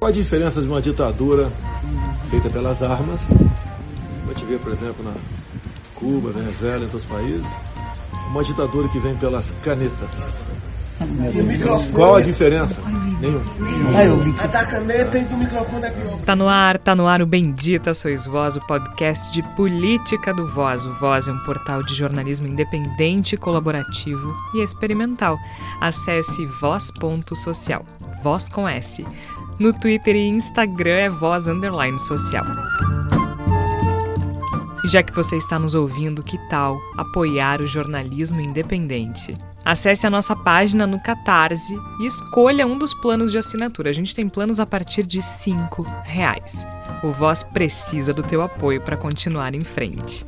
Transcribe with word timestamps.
Qual 0.00 0.08
a 0.08 0.12
diferença 0.12 0.62
de 0.62 0.66
uma 0.66 0.80
ditadura 0.80 1.52
feita 2.30 2.48
pelas 2.48 2.82
armas, 2.82 3.20
a 3.22 4.28
gente 4.28 4.46
vê, 4.46 4.58
por 4.58 4.72
exemplo, 4.72 5.04
na 5.04 5.12
Cuba, 5.94 6.30
Venezuela, 6.30 6.78
em 6.78 6.84
outros 6.84 7.04
países, 7.04 7.46
uma 8.30 8.42
ditadura 8.42 8.88
que 8.88 8.98
vem 8.98 9.14
pelas 9.16 9.44
canetas. 9.62 10.10
Qual 11.92 12.16
a 12.16 12.20
diferença? 12.22 12.80
Nenhum. 13.20 13.42
A 14.38 14.46
da 14.46 14.64
caneta 14.64 15.18
e 15.18 15.24
do 15.24 15.36
microfone 15.36 15.84
é 15.84 15.90
pior. 15.90 16.18
Tá 16.20 16.34
no 16.34 16.48
ar, 16.48 16.78
tá 16.78 16.94
no 16.94 17.06
ar 17.06 17.20
o 17.20 17.26
Bendita 17.26 17.92
Sois 17.92 18.26
Voz, 18.26 18.56
o 18.56 18.60
podcast 18.60 19.30
de 19.32 19.42
política 19.54 20.32
do 20.32 20.46
Voz. 20.48 20.86
O 20.86 20.94
Voz 20.94 21.28
é 21.28 21.32
um 21.32 21.38
portal 21.40 21.82
de 21.82 21.94
jornalismo 21.94 22.46
independente, 22.46 23.36
colaborativo 23.36 24.34
e 24.54 24.62
experimental. 24.62 25.36
Acesse 25.80 26.46
voz.social, 26.46 27.84
voz 28.22 28.48
com 28.48 28.66
S. 28.66 29.04
No 29.60 29.74
Twitter 29.74 30.16
e 30.16 30.26
Instagram 30.26 30.94
é 30.94 31.10
voz 31.10 31.46
underline 31.46 31.98
social. 31.98 32.46
Já 34.86 35.02
que 35.02 35.14
você 35.14 35.36
está 35.36 35.58
nos 35.58 35.74
ouvindo, 35.74 36.22
que 36.22 36.38
tal 36.48 36.80
apoiar 36.96 37.60
o 37.60 37.66
jornalismo 37.66 38.40
independente? 38.40 39.34
Acesse 39.62 40.06
a 40.06 40.10
nossa 40.10 40.34
página 40.34 40.86
no 40.86 40.98
Catarse 40.98 41.78
e 42.00 42.06
escolha 42.06 42.66
um 42.66 42.78
dos 42.78 42.94
planos 42.94 43.30
de 43.30 43.36
assinatura. 43.36 43.90
A 43.90 43.92
gente 43.92 44.14
tem 44.14 44.30
planos 44.30 44.58
a 44.60 44.64
partir 44.64 45.06
de 45.06 45.18
R$ 45.18 45.24
reais. 46.04 46.66
O 47.04 47.12
Voz 47.12 47.42
precisa 47.42 48.14
do 48.14 48.22
teu 48.22 48.40
apoio 48.40 48.80
para 48.80 48.96
continuar 48.96 49.54
em 49.54 49.60
frente. 49.60 50.24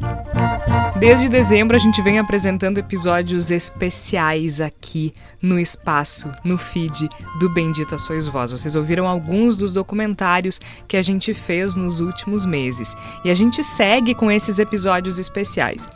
Desde 1.03 1.29
dezembro 1.29 1.75
a 1.75 1.81
gente 1.81 2.01
vem 2.01 2.21
apresentando 2.21 2.79
episódios 2.79 3.51
especiais 3.51 4.61
aqui 4.61 5.13
no 5.43 5.59
espaço, 5.59 6.31
no 6.45 6.57
feed 6.57 7.09
do 7.41 7.49
Bendita 7.49 7.99
Sois 7.99 8.29
Vós. 8.29 8.53
Vocês 8.53 8.77
ouviram 8.77 9.09
alguns 9.09 9.57
dos 9.57 9.73
documentários 9.73 10.61
que 10.87 10.97
a 10.97 11.03
gente 11.03 11.35
fez 11.35 11.75
nos 11.75 11.99
últimos 11.99 12.47
meses 12.47 12.95
e 13.25 13.31
a 13.31 13.35
gente 13.35 13.65
segue 13.65 14.15
com 14.15 14.31
esses 14.31 14.61
episódios 14.61 15.19
especiais. 15.19 15.89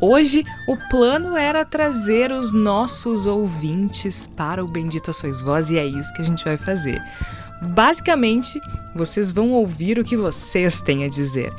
Hoje 0.00 0.42
o 0.66 0.78
plano 0.88 1.36
era 1.36 1.62
trazer 1.66 2.32
os 2.32 2.54
nossos 2.54 3.26
ouvintes 3.26 4.26
para 4.34 4.64
o 4.64 4.66
Bendita 4.66 5.12
Sois 5.12 5.42
Vós 5.42 5.70
e 5.70 5.76
é 5.76 5.84
isso 5.84 6.10
que 6.14 6.22
a 6.22 6.24
gente 6.24 6.42
vai 6.42 6.56
fazer. 6.56 7.02
Basicamente, 7.60 8.58
vocês 8.94 9.30
vão 9.30 9.50
ouvir 9.50 9.98
o 9.98 10.04
que 10.04 10.16
vocês 10.16 10.80
têm 10.80 11.04
a 11.04 11.08
dizer. 11.08 11.52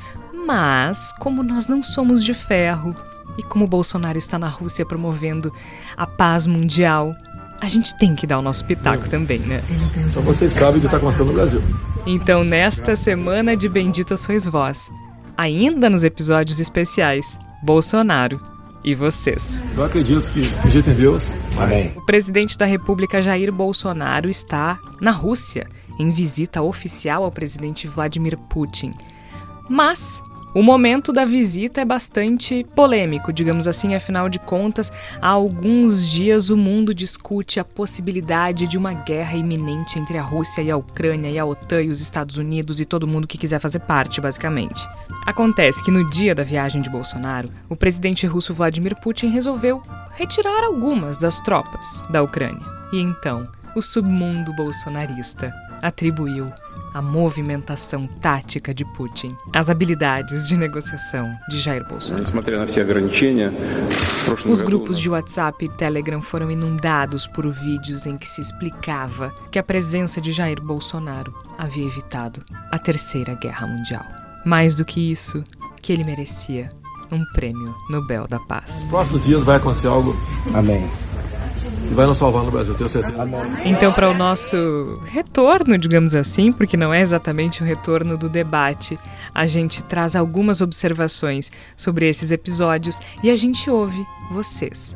Mas, 0.46 1.12
como 1.20 1.42
nós 1.42 1.68
não 1.68 1.82
somos 1.82 2.24
de 2.24 2.34
ferro 2.34 2.96
e 3.38 3.44
como 3.44 3.68
Bolsonaro 3.68 4.18
está 4.18 4.38
na 4.38 4.48
Rússia 4.48 4.86
promovendo 4.86 5.52
a 5.98 6.06
paz 6.06 6.46
mundial, 6.46 7.16
a 7.62 7.68
gente 7.68 7.98
tem 7.98 8.16
que 8.16 8.28
dar 8.28 8.38
o 8.38 8.42
nosso 8.42 8.64
pitaco 8.66 9.10
também, 9.10 9.40
né? 9.40 9.64
Só 10.14 10.22
vocês 10.22 10.52
sabem 10.52 10.78
o 10.78 10.80
que 10.82 10.86
está 10.86 10.98
acontecendo 10.98 11.28
no 11.28 11.34
Brasil. 11.34 11.62
Então, 12.06 12.44
nesta 12.44 12.96
semana 12.96 13.56
de 13.56 13.68
Bendita 13.68 14.16
Sois 14.16 14.46
Vós, 14.46 14.92
ainda 15.36 15.90
nos 15.90 16.04
episódios 16.04 16.60
especiais, 16.60 17.40
Bolsonaro 17.64 18.40
e 18.84 18.94
vocês. 18.94 19.66
Eu 19.76 19.84
acredito 19.84 20.32
que 20.32 20.46
acredito 20.46 20.92
em 20.92 20.94
Deus. 20.94 21.24
Amém. 21.58 21.92
O 21.96 22.06
presidente 22.06 22.56
da 22.56 22.66
República 22.66 23.20
Jair 23.20 23.52
Bolsonaro 23.52 24.30
está 24.30 24.78
na 25.02 25.10
Rússia 25.10 25.68
em 25.98 26.12
visita 26.12 26.62
oficial 26.62 27.24
ao 27.24 27.32
presidente 27.32 27.88
Vladimir 27.88 28.38
Putin. 28.38 28.92
Mas 29.68 30.22
o 30.56 30.64
momento 30.64 31.12
da 31.12 31.26
visita 31.26 31.82
é 31.82 31.86
bastante 31.86 32.66
polêmico, 32.74 33.34
digamos 33.34 33.68
assim, 33.68 33.94
afinal 33.94 34.30
de 34.30 34.40
contas, 34.40 34.90
há 35.22 35.28
alguns 35.28 36.10
dias 36.10 36.50
o 36.50 36.56
mundo 36.56 36.94
discute 36.94 37.60
a 37.60 37.66
possibilidade 37.66 38.66
de 38.66 38.78
uma 38.78 38.94
guerra 38.94 39.36
iminente 39.36 40.00
entre 40.00 40.18
a 40.18 40.22
Rússia 40.22 40.62
e 40.62 40.72
a 40.72 40.78
Ucrânia 40.78 41.30
e 41.30 41.38
a 41.38 41.46
OTAN 41.46 41.82
e 41.82 41.90
os 41.90 42.00
Estados 42.00 42.38
Unidos 42.38 42.80
e 42.80 42.86
todo 42.86 43.06
mundo 43.06 43.28
que 43.28 43.38
quiser 43.38 43.60
fazer 43.60 43.80
parte, 43.80 44.22
basicamente. 44.22 44.82
Acontece 45.26 45.84
que 45.84 45.92
no 45.92 46.10
dia 46.10 46.34
da 46.34 46.44
viagem 46.44 46.82
de 46.82 46.90
Bolsonaro, 46.90 47.50
o 47.68 47.76
presidente 47.76 48.26
russo 48.26 48.54
Vladimir 48.54 48.96
Putin 49.02 49.28
resolveu 49.28 49.82
retirar 50.14 50.64
algumas 50.64 51.18
das 51.18 51.38
tropas 51.42 52.02
da 52.10 52.24
Ucrânia. 52.24 52.66
E 52.94 53.02
então, 53.02 53.46
o 53.76 53.82
submundo 53.82 54.54
bolsonarista 54.54 55.54
atribuiu 55.82 56.50
a 56.96 57.02
movimentação 57.02 58.08
tática 58.08 58.74
de 58.74 58.86
Putin 58.86 59.36
às 59.52 59.70
habilidades 59.70 60.48
de 60.48 60.56
negociação 60.56 61.30
de 61.50 61.60
Jair 61.60 61.86
Bolsonaro. 61.86 62.24
Os 64.50 64.62
grupos 64.62 64.98
de 64.98 65.10
WhatsApp 65.10 65.66
e 65.66 65.70
Telegram 65.70 66.22
foram 66.22 66.50
inundados 66.50 67.28
por 67.28 67.46
vídeos 67.50 68.08
em 68.08 68.18
que 68.18 68.26
se 68.26 68.40
explicava 68.40 69.36
que 69.52 69.60
a 69.60 69.64
presença 69.64 70.22
de 70.22 70.32
Jair 70.32 70.62
Bolsonaro 70.62 71.34
havia 71.58 71.86
evitado 71.86 72.42
a 72.72 72.80
Terceira 72.80 73.36
Guerra 73.36 73.68
Mundial. 73.68 74.06
Mais 74.46 74.74
do 74.74 74.86
que 74.86 75.12
isso, 75.12 75.44
que 75.82 75.92
ele 75.92 76.06
merecia 76.06 76.70
um 77.12 77.26
prêmio 77.34 77.76
Nobel 77.90 78.26
da 78.26 78.40
Paz. 78.40 78.74
Nos 78.76 78.88
próximos 78.88 79.22
dias 79.22 79.44
vai 79.44 79.58
acontecer 79.58 79.88
algo 79.88 80.16
Amém. 80.54 80.90
Que 81.88 81.94
vai 81.94 82.06
nos 82.06 82.18
salvar 82.18 82.44
no 82.44 82.52
Brasil, 82.52 82.74
tenho 82.76 82.90
certeza. 82.90 83.24
Então, 83.64 83.94
para 83.94 84.10
o 84.10 84.14
nosso 84.14 85.00
retorno, 85.06 85.78
digamos 85.78 86.16
assim, 86.16 86.52
porque 86.52 86.76
não 86.76 86.94
é 86.94 87.02
exatamente 87.02 87.62
o 87.62 87.66
retorno 87.66 88.18
do 88.18 88.30
debate, 88.30 88.98
a 89.34 89.46
gente 89.46 89.84
traz 89.84 90.16
algumas 90.16 90.62
observações 90.62 91.52
sobre 91.76 92.08
esses 92.08 92.32
episódios 92.32 93.00
e 93.24 93.30
a 93.30 93.36
gente 93.36 93.70
ouve 93.70 94.04
vocês. 94.32 94.96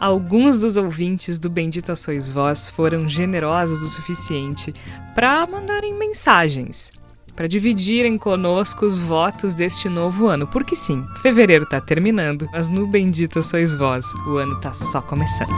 Alguns 0.00 0.60
dos 0.60 0.76
ouvintes 0.76 1.38
do 1.38 1.48
Bendita 1.48 1.96
Sois 1.96 2.28
Vós 2.28 2.68
foram 2.68 3.08
generosos 3.08 3.80
o 3.80 3.88
suficiente 3.88 4.74
para 5.14 5.46
mandarem 5.46 5.94
mensagens, 5.94 6.92
para 7.34 7.48
dividirem 7.48 8.16
conosco 8.16 8.86
os 8.86 8.98
votos 8.98 9.54
deste 9.54 9.88
novo 9.88 10.26
ano. 10.26 10.46
Porque 10.46 10.76
sim, 10.76 11.04
fevereiro 11.20 11.64
está 11.64 11.80
terminando, 11.80 12.48
mas 12.52 12.68
no 12.68 12.86
Bendita 12.86 13.42
Sois 13.42 13.74
Vós, 13.76 14.06
o 14.26 14.36
ano 14.36 14.54
está 14.54 14.72
só 14.72 15.00
começando. 15.00 15.54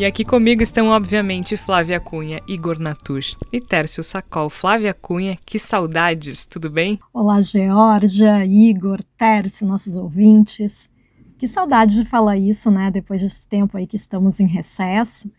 E 0.00 0.04
aqui 0.06 0.24
comigo 0.24 0.62
estão, 0.62 0.88
obviamente, 0.88 1.58
Flávia 1.58 2.00
Cunha, 2.00 2.40
Igor 2.48 2.78
Natush 2.78 3.36
e 3.52 3.60
Tércio 3.60 4.02
Sacol. 4.02 4.48
Flávia 4.48 4.94
Cunha, 4.94 5.36
que 5.44 5.58
saudades, 5.58 6.46
tudo 6.46 6.70
bem? 6.70 6.98
Olá, 7.12 7.38
Georgia, 7.42 8.46
Igor, 8.46 9.02
Tércio, 9.18 9.66
nossos 9.66 9.96
ouvintes. 9.96 10.88
Que 11.36 11.46
saudade 11.46 11.96
de 11.96 12.08
falar 12.08 12.38
isso, 12.38 12.70
né? 12.70 12.90
Depois 12.90 13.20
desse 13.20 13.46
tempo 13.46 13.76
aí 13.76 13.86
que 13.86 13.96
estamos 13.96 14.40
em 14.40 14.46
recesso. 14.46 15.30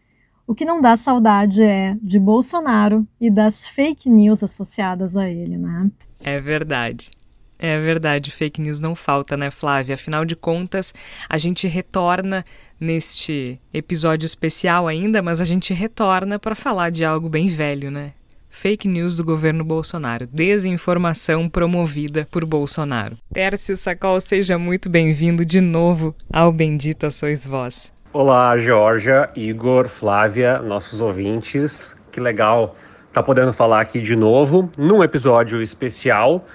O 0.52 0.54
que 0.54 0.66
não 0.66 0.82
dá 0.82 0.98
saudade 0.98 1.64
é 1.64 1.96
de 2.04 2.20
Bolsonaro 2.20 3.08
e 3.22 3.32
das 3.32 3.70
fake 3.70 4.10
news 4.10 4.44
associadas 4.44 5.16
a 5.16 5.30
ele, 5.30 5.58
né? 5.58 5.90
É 6.20 6.42
verdade. 6.42 7.10
É 7.58 7.80
verdade, 7.80 8.32
fake 8.32 8.60
news 8.60 8.78
não 8.78 8.94
falta, 8.94 9.38
né, 9.38 9.50
Flávia? 9.50 9.96
Afinal 9.96 10.26
de 10.26 10.36
contas, 10.36 10.94
a 11.30 11.38
gente 11.38 11.70
retorna 11.70 12.44
neste 12.78 13.62
episódio 13.74 14.26
especial 14.26 14.90
ainda, 14.90 15.22
mas 15.22 15.40
a 15.40 15.46
gente 15.46 15.74
retorna 15.74 16.38
para 16.38 16.54
falar 16.54 16.90
de 16.90 17.06
algo 17.06 17.30
bem 17.30 17.48
velho, 17.48 17.90
né? 17.90 18.12
Fake 18.50 18.90
news 18.90 19.16
do 19.16 19.24
governo 19.24 19.64
Bolsonaro, 19.64 20.28
desinformação 20.28 21.48
promovida 21.48 22.28
por 22.30 22.44
Bolsonaro. 22.44 23.18
Tércio 23.32 23.74
Sacol, 23.78 24.20
seja 24.20 24.58
muito 24.58 24.90
bem-vindo 24.90 25.46
de 25.46 25.62
novo 25.62 26.14
ao 26.30 26.52
Bendita 26.52 27.10
Sois 27.10 27.48
Vós. 27.48 27.90
Olá, 28.14 28.58
Georgia, 28.58 29.30
Igor, 29.38 29.88
Flávia, 29.88 30.60
nossos 30.60 31.00
ouvintes. 31.00 31.96
Que 32.12 32.20
legal 32.20 32.76
tá 33.14 33.24
podendo 33.24 33.54
falar 33.54 33.80
aqui 33.80 34.02
de 34.02 34.18
novo 34.18 34.70
num 34.78 35.02
episódio 35.02 35.62
especial, 35.62 36.46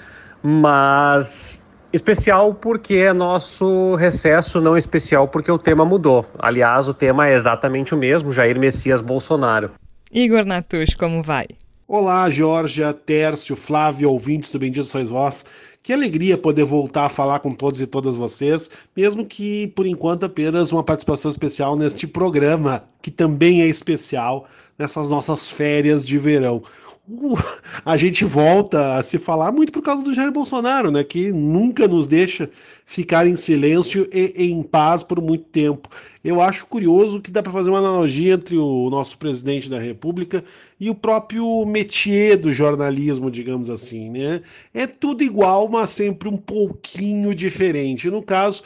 mas 0.42 1.62
especial 1.90 2.52
porque 2.52 2.96
é 2.96 3.14
nosso 3.14 3.94
recesso, 3.94 4.60
não 4.60 4.76
especial 4.76 5.28
porque 5.28 5.50
o 5.50 5.56
tema 5.56 5.82
mudou. 5.82 6.26
Aliás, 6.38 6.88
o 6.88 6.94
tema 6.94 7.26
é 7.26 7.34
exatamente 7.34 7.94
o 7.94 7.98
mesmo, 7.98 8.32
Jair 8.32 8.60
Messias 8.60 9.00
Bolsonaro. 9.00 9.70
Igor 10.12 10.44
Natush, 10.44 10.94
como 10.94 11.22
vai? 11.22 11.46
Olá, 11.88 12.28
Georgia, 12.28 12.92
Tércio, 12.92 13.56
Flávio, 13.56 14.10
ouvintes 14.10 14.50
do 14.50 14.58
Bendito 14.58 14.84
Sois 14.84 15.08
Vós. 15.08 15.46
Que 15.86 15.92
alegria 15.92 16.36
poder 16.36 16.64
voltar 16.64 17.06
a 17.06 17.08
falar 17.08 17.38
com 17.38 17.54
todos 17.54 17.80
e 17.80 17.86
todas 17.86 18.16
vocês, 18.16 18.68
mesmo 18.96 19.24
que 19.24 19.68
por 19.68 19.86
enquanto 19.86 20.26
apenas 20.26 20.72
uma 20.72 20.82
participação 20.82 21.30
especial 21.30 21.76
neste 21.76 22.08
programa, 22.08 22.82
que 23.00 23.08
também 23.08 23.62
é 23.62 23.68
especial 23.68 24.48
nessas 24.76 25.08
nossas 25.08 25.48
férias 25.48 26.04
de 26.04 26.18
verão. 26.18 26.60
Uh, 27.08 27.38
a 27.84 27.96
gente 27.96 28.24
volta 28.24 28.96
a 28.96 29.02
se 29.04 29.16
falar 29.16 29.52
muito 29.52 29.70
por 29.70 29.80
causa 29.80 30.02
do 30.02 30.12
Jair 30.12 30.32
Bolsonaro, 30.32 30.90
né? 30.90 31.04
Que 31.04 31.30
nunca 31.30 31.86
nos 31.86 32.08
deixa 32.08 32.50
ficar 32.84 33.24
em 33.28 33.36
silêncio 33.36 34.08
e 34.12 34.32
em 34.38 34.64
paz 34.64 35.04
por 35.04 35.22
muito 35.22 35.44
tempo. 35.44 35.88
Eu 36.24 36.40
acho 36.40 36.66
curioso 36.66 37.20
que 37.20 37.30
dá 37.30 37.44
para 37.44 37.52
fazer 37.52 37.70
uma 37.70 37.78
analogia 37.78 38.34
entre 38.34 38.58
o 38.58 38.90
nosso 38.90 39.16
presidente 39.18 39.70
da 39.70 39.78
República 39.78 40.42
e 40.78 40.90
o 40.90 40.94
próprio 40.94 41.64
métier 41.64 42.36
do 42.36 42.52
jornalismo, 42.52 43.30
digamos 43.30 43.70
assim, 43.70 44.10
né? 44.10 44.42
É 44.74 44.86
tudo 44.86 45.22
igual, 45.22 45.66
forma 45.66 45.86
sempre 45.86 46.28
um 46.28 46.36
pouquinho 46.36 47.34
diferente. 47.34 48.08
No 48.08 48.22
caso, 48.22 48.62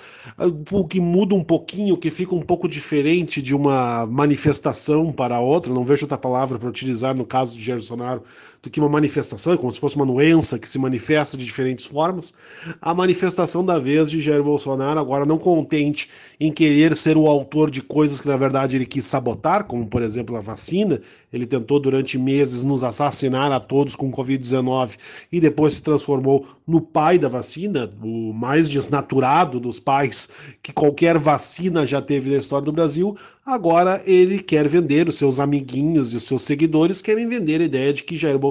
o 0.70 0.86
que 0.86 1.00
muda 1.00 1.34
um 1.34 1.42
pouquinho, 1.42 1.96
que 1.96 2.10
fica 2.10 2.34
um 2.34 2.42
pouco 2.42 2.68
diferente 2.68 3.40
de 3.40 3.54
uma 3.54 4.06
manifestação 4.06 5.10
para 5.10 5.40
outra, 5.40 5.72
não 5.72 5.84
vejo 5.84 6.04
outra 6.04 6.18
palavra 6.18 6.58
para 6.58 6.68
utilizar 6.68 7.14
no 7.16 7.24
caso 7.24 7.56
de 7.56 7.64
Jair 7.64 7.78
Bolsonaro 7.78 8.22
do 8.62 8.68
que 8.68 8.78
uma 8.78 8.88
manifestação, 8.88 9.56
como 9.56 9.72
se 9.72 9.80
fosse 9.80 9.96
uma 9.96 10.04
doença 10.04 10.58
que 10.58 10.68
se 10.68 10.78
manifesta 10.78 11.36
de 11.36 11.44
diferentes 11.44 11.86
formas. 11.86 12.34
A 12.80 12.92
manifestação 12.92 13.64
da 13.64 13.78
vez 13.78 14.10
de 14.10 14.20
Jair 14.20 14.42
Bolsonaro, 14.42 15.00
agora 15.00 15.24
não 15.24 15.38
contente 15.38 16.10
em 16.38 16.52
querer 16.52 16.94
ser 16.96 17.16
o 17.16 17.26
autor 17.26 17.70
de 17.70 17.80
coisas 17.80 18.20
que 18.20 18.28
na 18.28 18.36
verdade 18.36 18.76
ele 18.76 18.84
quis 18.84 19.06
sabotar, 19.06 19.64
como 19.64 19.86
por 19.86 20.02
exemplo 20.02 20.36
a 20.36 20.40
vacina, 20.40 21.00
ele 21.32 21.46
tentou 21.46 21.80
durante 21.80 22.18
meses 22.18 22.64
nos 22.64 22.82
assassinar 22.82 23.50
a 23.52 23.60
todos 23.60 23.96
com 23.96 24.10
Covid-19 24.10 24.96
e 25.30 25.40
depois 25.40 25.74
se 25.74 25.82
transformou 25.82 26.46
no 26.66 26.80
pai 26.80 27.18
da 27.18 27.28
vacina, 27.28 27.90
o 28.02 28.32
mais 28.32 28.68
desnaturado 28.68 29.58
dos 29.58 29.80
pais 29.80 30.28
que 30.62 30.72
qualquer 30.72 31.16
vacina 31.18 31.86
já 31.86 32.02
teve 32.02 32.30
na 32.30 32.36
história 32.36 32.64
do 32.64 32.72
Brasil. 32.72 33.16
Agora 33.44 34.02
ele 34.04 34.40
quer 34.40 34.68
vender, 34.68 35.08
os 35.08 35.16
seus 35.16 35.40
amiguinhos 35.40 36.12
e 36.12 36.16
os 36.16 36.24
seus 36.24 36.42
seguidores 36.42 37.00
querem 37.00 37.26
vender 37.26 37.60
a 37.60 37.64
ideia 37.64 37.92
de 37.92 38.02
que 38.02 38.16
Jair 38.16 38.38
Bolsonaro 38.38 38.49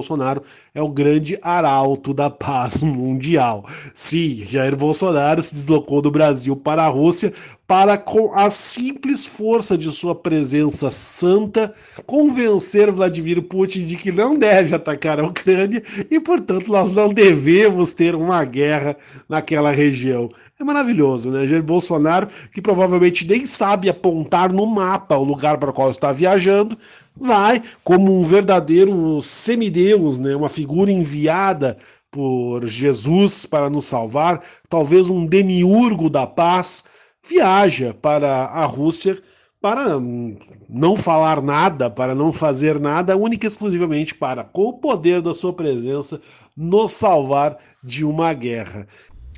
é 0.74 0.82
o 0.82 0.88
grande 0.88 1.38
arauto 1.42 2.14
da 2.14 2.30
paz 2.30 2.82
mundial. 2.82 3.66
Sim, 3.94 4.44
Jair 4.46 4.76
Bolsonaro 4.76 5.42
se 5.42 5.54
deslocou 5.54 6.00
do 6.00 6.10
Brasil 6.10 6.56
para 6.56 6.84
a 6.84 6.88
Rússia 6.88 7.32
para, 7.70 7.96
com 7.96 8.34
a 8.34 8.50
simples 8.50 9.24
força 9.24 9.78
de 9.78 9.88
sua 9.92 10.12
presença 10.12 10.90
santa, 10.90 11.72
convencer 12.04 12.90
Vladimir 12.90 13.42
Putin 13.42 13.86
de 13.86 13.96
que 13.96 14.10
não 14.10 14.36
deve 14.36 14.74
atacar 14.74 15.20
a 15.20 15.24
Ucrânia 15.24 15.80
e, 16.10 16.18
portanto, 16.18 16.66
nós 16.72 16.90
não 16.90 17.10
devemos 17.10 17.94
ter 17.94 18.16
uma 18.16 18.42
guerra 18.44 18.96
naquela 19.28 19.70
região. 19.70 20.28
É 20.58 20.64
maravilhoso, 20.64 21.30
né? 21.30 21.46
Jair 21.46 21.62
Bolsonaro, 21.62 22.28
que 22.52 22.60
provavelmente 22.60 23.26
nem 23.26 23.46
sabe 23.46 23.88
apontar 23.88 24.52
no 24.52 24.66
mapa 24.66 25.16
o 25.16 25.24
lugar 25.24 25.56
para 25.56 25.70
o 25.70 25.72
qual 25.72 25.90
está 25.92 26.12
viajando, 26.12 26.76
vai 27.20 27.62
como 27.84 28.18
um 28.18 28.24
verdadeiro 28.24 29.20
semideus, 29.22 30.18
né? 30.18 30.34
Uma 30.34 30.48
figura 30.48 30.90
enviada 30.90 31.76
por 32.10 32.66
Jesus 32.66 33.46
para 33.46 33.70
nos 33.70 33.84
salvar, 33.84 34.42
talvez 34.68 35.08
um 35.08 35.24
demiurgo 35.24 36.10
da 36.10 36.26
paz, 36.26 36.84
viaja 37.28 37.94
para 37.94 38.46
a 38.46 38.64
Rússia 38.64 39.18
para 39.60 40.00
não 40.68 40.96
falar 40.96 41.42
nada, 41.42 41.90
para 41.90 42.14
não 42.14 42.32
fazer 42.32 42.80
nada, 42.80 43.16
única 43.16 43.46
e 43.46 43.48
exclusivamente 43.48 44.14
para, 44.14 44.42
com 44.42 44.68
o 44.68 44.72
poder 44.72 45.20
da 45.20 45.34
sua 45.34 45.52
presença, 45.52 46.20
nos 46.56 46.92
salvar 46.92 47.58
de 47.84 48.04
uma 48.04 48.32
guerra. 48.32 48.88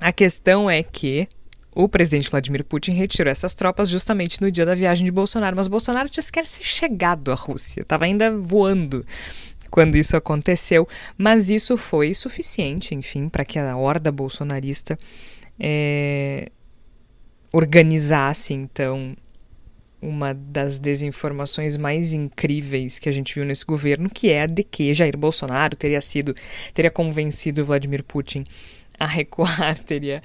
A 0.00 0.12
questão 0.12 0.70
é 0.70 0.82
que 0.82 1.28
o 1.74 1.88
presidente 1.88 2.30
Vladimir 2.30 2.64
Putin 2.64 2.92
retirou 2.92 3.30
essas 3.30 3.54
tropas 3.54 3.88
justamente 3.88 4.40
no 4.40 4.50
dia 4.50 4.66
da 4.66 4.74
viagem 4.74 5.04
de 5.04 5.12
Bolsonaro, 5.12 5.56
mas 5.56 5.68
Bolsonaro 5.68 6.08
tinha 6.08 6.22
sequer 6.22 6.46
se 6.46 6.62
chegado 6.62 7.32
à 7.32 7.34
Rússia, 7.34 7.80
estava 7.80 8.04
ainda 8.04 8.36
voando 8.36 9.04
quando 9.70 9.96
isso 9.96 10.16
aconteceu, 10.16 10.86
mas 11.16 11.48
isso 11.48 11.78
foi 11.78 12.12
suficiente, 12.12 12.94
enfim, 12.94 13.28
para 13.28 13.42
que 13.42 13.58
a 13.58 13.74
horda 13.74 14.12
bolsonarista 14.12 14.98
é, 15.58 16.50
organizasse 17.50 18.52
então 18.52 19.16
uma 20.02 20.34
das 20.34 20.78
desinformações 20.80 21.76
mais 21.76 22.12
incríveis 22.12 22.98
que 22.98 23.08
a 23.08 23.12
gente 23.12 23.34
viu 23.34 23.44
nesse 23.44 23.64
governo, 23.64 24.10
que 24.10 24.30
é 24.30 24.42
a 24.42 24.46
de 24.46 24.64
que 24.64 24.92
Jair 24.92 25.16
Bolsonaro 25.16 25.76
teria 25.76 26.00
sido, 26.00 26.34
teria 26.74 26.90
convencido 26.90 27.64
Vladimir 27.64 28.02
Putin 28.02 28.44
a 29.02 29.06
recuar, 29.06 29.78
teria 29.84 30.22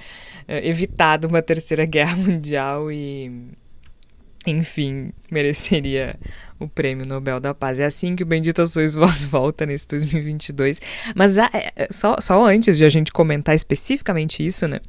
uh, 0.48 0.52
evitado 0.64 1.28
uma 1.28 1.42
terceira 1.42 1.86
guerra 1.86 2.16
mundial 2.18 2.92
e, 2.92 3.50
enfim, 4.46 5.12
mereceria 5.32 6.16
o 6.60 6.68
prêmio 6.68 7.06
Nobel 7.08 7.40
da 7.40 7.54
Paz. 7.54 7.80
É 7.80 7.86
assim 7.86 8.16
que 8.16 8.24
o 8.24 8.26
Bendito 8.26 8.66
Sois 8.68 8.94
Vós 8.94 9.26
volta 9.28 9.66
nesse 9.66 9.88
2022. 9.88 10.80
Mas 11.16 11.38
uh, 11.38 11.42
só, 11.92 12.16
só 12.22 12.46
antes 12.46 12.78
de 12.78 12.86
a 12.86 12.90
gente 12.90 13.12
comentar 13.12 13.56
especificamente 13.56 14.46
isso, 14.46 14.68
né? 14.68 14.80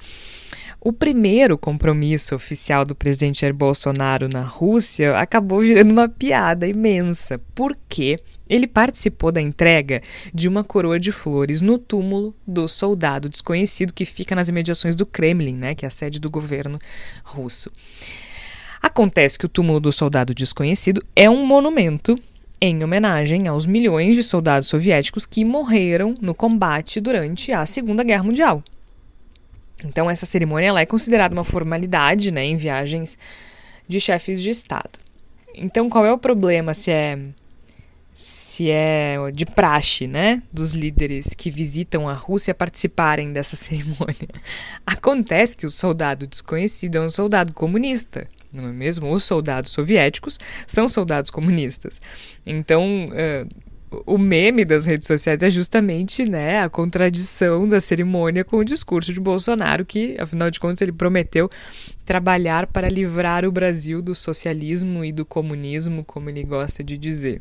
O 0.81 0.93
primeiro 0.93 1.59
compromisso 1.59 2.37
oficial 2.37 2.85
do 2.85 2.95
presidente 2.95 3.41
Jair 3.41 3.53
Bolsonaro 3.53 4.29
na 4.33 4.43
Rússia 4.43 5.19
acabou 5.19 5.59
virando 5.59 5.91
uma 5.91 6.09
piada 6.09 6.69
imensa, 6.69 7.41
porque 7.53 8.17
ele 8.49 8.67
participou 8.67 9.31
da 9.31 9.41
entrega 9.41 10.01
de 10.33 10.49
uma 10.49 10.65
coroa 10.65 10.99
de 10.99 11.13
flores 11.13 11.61
no 11.61 11.79
túmulo 11.79 12.35
do 12.47 12.67
soldado 12.67 13.29
desconhecido 13.29 13.93
que 13.93 14.05
fica 14.05 14.35
nas 14.35 14.49
imediações 14.49 14.97
do 14.97 15.07
Kremlin, 15.07 15.57
né, 15.57 15.75
que 15.75 15.85
é 15.85 15.89
a 15.89 15.91
sede 15.91 16.21
do 16.21 16.31
governo 16.31 16.79
russo. 17.25 17.71
Acontece 18.81 19.39
que 19.39 19.47
o 19.47 19.49
túmulo 19.49 19.81
do 19.81 19.93
soldado 19.93 20.33
desconhecido 20.35 21.05
é 21.15 21.29
um 21.29 21.45
monumento 21.45 22.17
em 22.61 22.83
homenagem 22.83 23.47
aos 23.47 23.67
milhões 23.67 24.17
de 24.17 24.23
soldados 24.23 24.69
soviéticos 24.69 25.27
que 25.27 25.45
morreram 25.45 26.15
no 26.21 26.35
combate 26.35 27.01
durante 27.01 27.53
a 27.53 27.65
Segunda 27.67 28.03
Guerra 28.03 28.25
Mundial. 28.25 28.63
Então 29.85 30.11
essa 30.11 30.27
cerimônia 30.27 30.69
ela 30.69 30.81
é 30.81 30.87
considerada 30.87 31.35
uma 31.35 31.45
formalidade, 31.45 32.33
né, 32.33 32.45
em 32.45 32.57
viagens 32.57 33.17
de 33.87 34.01
chefes 34.01 34.43
de 34.43 34.51
estado. 34.51 34.99
Então 35.55 35.89
qual 35.89 36.05
é 36.05 36.13
o 36.13 36.19
problema 36.19 36.75
se 36.75 36.91
é 36.91 37.19
se 38.19 38.69
é 38.69 39.17
de 39.33 39.47
praxe, 39.47 40.09
né, 40.09 40.43
dos 40.53 40.73
líderes 40.73 41.29
que 41.37 41.53
visitam 41.53 42.09
a 42.09 42.13
Rússia 42.13 42.53
participarem 42.53 43.33
dessa 43.33 43.55
cerimônia. 43.57 44.29
Acontece 44.85 45.57
que 45.57 45.65
o 45.65 45.71
soldado 45.71 46.27
desconhecido 46.27 46.97
é 46.97 47.01
um 47.01 47.11
soldado 47.11 47.55
comunista, 47.55 48.27
não 48.53 48.65
é 48.65 48.73
mesmo? 48.73 49.09
Os 49.13 49.23
soldados 49.23 49.71
soviéticos 49.71 50.37
são 50.67 50.89
soldados 50.89 51.31
comunistas. 51.31 52.03
Então, 52.45 53.09
uh, 53.11 54.03
o 54.05 54.19
meme 54.19 54.65
das 54.65 54.85
redes 54.85 55.07
sociais 55.07 55.41
é 55.41 55.49
justamente 55.49 56.29
né, 56.29 56.61
a 56.61 56.69
contradição 56.69 57.69
da 57.69 57.81
cerimônia 57.81 58.45
com 58.45 58.57
o 58.57 58.65
discurso 58.65 59.13
de 59.13 59.21
Bolsonaro, 59.21 59.87
que, 59.87 60.17
afinal 60.19 60.51
de 60.51 60.59
contas, 60.59 60.83
ele 60.83 60.91
prometeu 60.91 61.49
trabalhar 62.05 62.67
para 62.67 62.89
livrar 62.89 63.45
o 63.45 63.53
Brasil 63.53 64.03
do 64.03 64.13
socialismo 64.13 65.05
e 65.05 65.13
do 65.13 65.25
comunismo, 65.25 66.03
como 66.03 66.29
ele 66.29 66.43
gosta 66.43 66.83
de 66.83 66.99
dizer. 66.99 67.41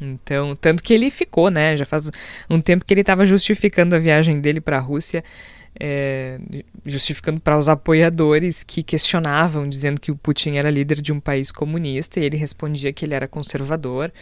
Então, 0.00 0.54
tanto 0.56 0.82
que 0.82 0.92
ele 0.92 1.10
ficou, 1.10 1.50
né? 1.50 1.76
Já 1.76 1.84
faz 1.84 2.10
um 2.50 2.60
tempo 2.60 2.84
que 2.84 2.92
ele 2.92 3.00
estava 3.00 3.24
justificando 3.24 3.96
a 3.96 3.98
viagem 3.98 4.40
dele 4.40 4.60
para 4.60 4.76
a 4.76 4.80
Rússia, 4.80 5.24
é, 5.78 6.38
justificando 6.84 7.40
para 7.40 7.56
os 7.56 7.68
apoiadores 7.68 8.62
que 8.62 8.82
questionavam, 8.82 9.68
dizendo 9.68 10.00
que 10.00 10.10
o 10.10 10.16
Putin 10.16 10.56
era 10.56 10.70
líder 10.70 11.00
de 11.00 11.12
um 11.12 11.20
país 11.20 11.52
comunista, 11.52 12.20
e 12.20 12.24
ele 12.24 12.36
respondia 12.36 12.92
que 12.92 13.04
ele 13.04 13.14
era 13.14 13.28
conservador 13.28 14.12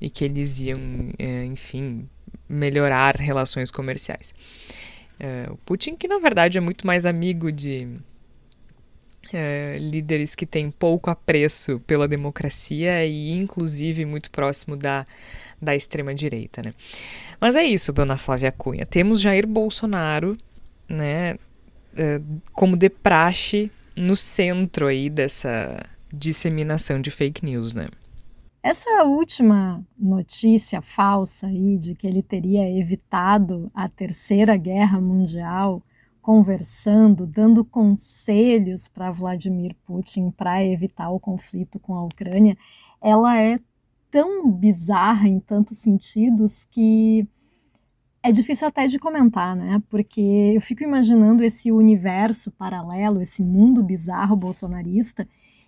e 0.00 0.08
que 0.08 0.24
eles 0.24 0.60
iam, 0.60 0.80
é, 1.18 1.44
enfim, 1.44 2.08
melhorar 2.48 3.16
relações 3.16 3.70
comerciais. 3.70 4.34
É, 5.18 5.46
o 5.50 5.56
Putin, 5.58 5.96
que 5.96 6.08
na 6.08 6.18
verdade 6.18 6.58
é 6.58 6.60
muito 6.60 6.86
mais 6.86 7.04
amigo 7.04 7.52
de 7.52 7.88
é, 9.32 9.78
líderes 9.78 10.34
que 10.34 10.46
têm 10.46 10.70
pouco 10.70 11.10
apreço 11.10 11.80
pela 11.80 12.08
democracia 12.08 13.04
e, 13.06 13.30
inclusive, 13.32 14.04
muito 14.04 14.30
próximo 14.30 14.76
da, 14.76 15.06
da 15.60 15.74
extrema-direita. 15.74 16.62
Né? 16.62 16.72
Mas 17.40 17.56
é 17.56 17.62
isso, 17.62 17.92
dona 17.92 18.16
Flávia 18.16 18.52
Cunha. 18.52 18.86
Temos 18.86 19.20
Jair 19.20 19.46
Bolsonaro 19.46 20.36
né, 20.88 21.36
é, 21.96 22.20
como 22.52 22.76
de 22.76 22.88
praxe 22.88 23.70
no 23.96 24.16
centro 24.16 24.86
aí 24.86 25.08
dessa 25.08 25.84
disseminação 26.12 27.00
de 27.00 27.10
fake 27.10 27.44
news, 27.44 27.74
né? 27.74 27.86
Essa 28.62 29.04
última 29.04 29.82
notícia 29.98 30.82
falsa 30.82 31.46
aí 31.46 31.78
de 31.78 31.94
que 31.94 32.06
ele 32.06 32.22
teria 32.22 32.68
evitado 32.78 33.70
a 33.74 33.88
Terceira 33.88 34.54
Guerra 34.56 35.00
Mundial 35.00 35.82
conversando, 36.20 37.26
dando 37.26 37.64
conselhos 37.64 38.88
para 38.88 39.10
Vladimir 39.10 39.74
Putin 39.84 40.30
para 40.30 40.64
evitar 40.64 41.10
o 41.10 41.20
conflito 41.20 41.78
com 41.80 41.94
a 41.94 42.04
Ucrânia, 42.04 42.56
ela 43.00 43.38
é 43.40 43.58
tão 44.10 44.50
bizarra 44.50 45.28
em 45.28 45.40
tantos 45.40 45.78
sentidos 45.78 46.66
que 46.70 47.26
é 48.22 48.30
difícil 48.30 48.68
até 48.68 48.86
de 48.86 48.98
comentar, 48.98 49.56
né? 49.56 49.82
Porque 49.88 50.52
eu 50.54 50.60
fico 50.60 50.82
imaginando 50.82 51.42
esse 51.42 51.72
universo 51.72 52.50
paralelo, 52.50 53.22
esse 53.22 53.42
mundo 53.42 53.82
bizarro 53.82 54.36
bolsonarista, 54.36 55.26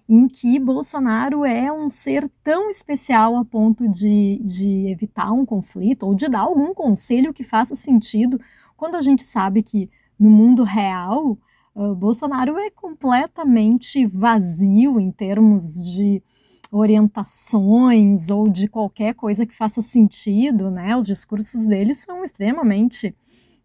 em 0.08 0.28
que 0.28 0.58
Bolsonaro 0.58 1.44
é 1.44 1.72
um 1.72 1.88
ser 1.88 2.28
tão 2.42 2.68
especial 2.68 3.36
a 3.36 3.44
ponto 3.44 3.88
de, 3.88 4.42
de 4.44 4.90
evitar 4.90 5.32
um 5.32 5.46
conflito 5.46 6.04
ou 6.04 6.14
de 6.14 6.28
dar 6.28 6.40
algum 6.40 6.74
conselho 6.74 7.32
que 7.32 7.44
faça 7.44 7.74
sentido, 7.74 8.38
quando 8.76 8.96
a 8.96 9.00
gente 9.00 9.22
sabe 9.22 9.62
que 9.62 9.88
no 10.22 10.30
mundo 10.30 10.62
real, 10.62 11.36
uh, 11.74 11.94
Bolsonaro 11.96 12.56
é 12.56 12.70
completamente 12.70 14.06
vazio 14.06 15.00
em 15.00 15.10
termos 15.10 15.82
de 15.82 16.22
orientações 16.70 18.30
ou 18.30 18.48
de 18.48 18.68
qualquer 18.68 19.14
coisa 19.14 19.44
que 19.44 19.52
faça 19.52 19.82
sentido, 19.82 20.70
né? 20.70 20.96
Os 20.96 21.08
discursos 21.08 21.66
dele 21.66 21.92
são 21.92 22.22
extremamente 22.22 23.12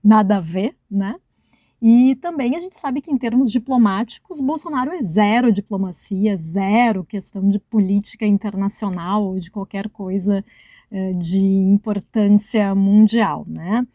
nada 0.04 0.38
a 0.38 0.40
ver, 0.40 0.76
né? 0.90 1.16
E 1.80 2.16
também 2.16 2.56
a 2.56 2.60
gente 2.60 2.76
sabe 2.76 3.02
que, 3.02 3.12
em 3.12 3.18
termos 3.20 3.52
diplomáticos, 3.52 4.42
Bolsonaro 4.42 4.92
é 4.92 5.02
zero 5.04 5.52
diplomacia, 5.52 6.36
zero 6.38 7.04
questão 7.04 7.48
de 7.48 7.60
política 7.60 8.26
internacional 8.26 9.24
ou 9.24 9.38
de 9.38 9.52
qualquer 9.52 9.88
coisa 9.90 10.44
eh, 10.90 11.14
de 11.14 11.38
importância 11.38 12.74
mundial, 12.74 13.46
né? 13.48 13.86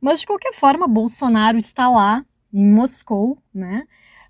Mas, 0.00 0.20
de 0.20 0.26
qualquer 0.26 0.52
forma, 0.54 0.88
Bolsonaro 0.88 1.58
está 1.58 1.88
lá, 1.88 2.24
em 2.52 2.66
Moscou, 2.66 3.38
né? 3.54 3.84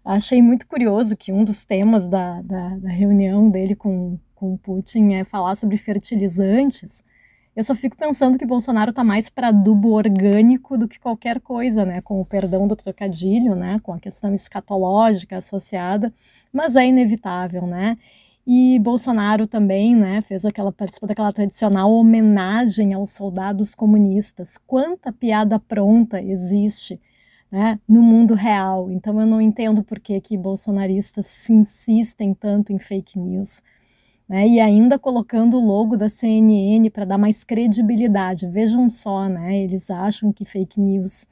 Achei 0.04 0.42
muito 0.42 0.66
curioso 0.66 1.16
que 1.16 1.32
um 1.32 1.44
dos 1.44 1.64
temas 1.64 2.08
da, 2.08 2.42
da, 2.42 2.76
da 2.76 2.88
reunião 2.88 3.48
dele 3.48 3.74
com, 3.74 4.18
com 4.34 4.56
Putin 4.56 5.14
é 5.14 5.24
falar 5.24 5.54
sobre 5.54 5.76
fertilizantes. 5.76 7.04
Eu 7.54 7.64
só 7.64 7.74
fico 7.74 7.96
pensando 7.96 8.38
que 8.38 8.46
Bolsonaro 8.46 8.90
está 8.90 9.04
mais 9.04 9.28
para 9.28 9.48
adubo 9.48 9.90
orgânico 9.90 10.78
do 10.78 10.88
que 10.88 10.98
qualquer 10.98 11.40
coisa, 11.40 11.84
né? 11.84 12.00
Com 12.00 12.20
o 12.20 12.24
perdão 12.24 12.66
do 12.66 12.76
trocadilho, 12.76 13.54
né? 13.54 13.80
Com 13.82 13.92
a 13.92 13.98
questão 13.98 14.32
escatológica 14.32 15.36
associada, 15.36 16.12
mas 16.52 16.76
é 16.76 16.86
inevitável, 16.86 17.66
né? 17.66 17.98
E 18.46 18.78
Bolsonaro 18.78 19.46
também, 19.46 19.94
né, 19.94 20.22
fez 20.22 20.44
aquela 20.44 20.72
participou 20.72 21.06
daquela 21.06 21.32
tradicional 21.32 21.92
homenagem 21.92 22.94
aos 22.94 23.10
soldados 23.10 23.74
comunistas. 23.74 24.58
Quanta 24.66 25.12
piada 25.12 25.58
pronta 25.58 26.20
existe 26.20 27.00
né, 27.50 27.78
no 27.86 28.02
mundo 28.02 28.34
real. 28.34 28.90
Então 28.90 29.20
eu 29.20 29.26
não 29.26 29.40
entendo 29.40 29.82
por 29.82 29.98
que, 29.98 30.20
que 30.20 30.36
bolsonaristas 30.36 31.26
se 31.26 31.52
insistem 31.52 32.32
tanto 32.32 32.72
em 32.72 32.78
fake 32.78 33.18
news. 33.18 33.62
Né, 34.28 34.46
e 34.46 34.60
ainda 34.60 34.96
colocando 34.96 35.56
o 35.58 35.66
logo 35.66 35.96
da 35.96 36.08
CNN 36.08 36.88
para 36.90 37.04
dar 37.04 37.18
mais 37.18 37.42
credibilidade. 37.42 38.46
Vejam 38.46 38.88
só, 38.88 39.28
né, 39.28 39.58
eles 39.58 39.90
acham 39.90 40.32
que 40.32 40.44
fake 40.44 40.80
news, 40.80 41.26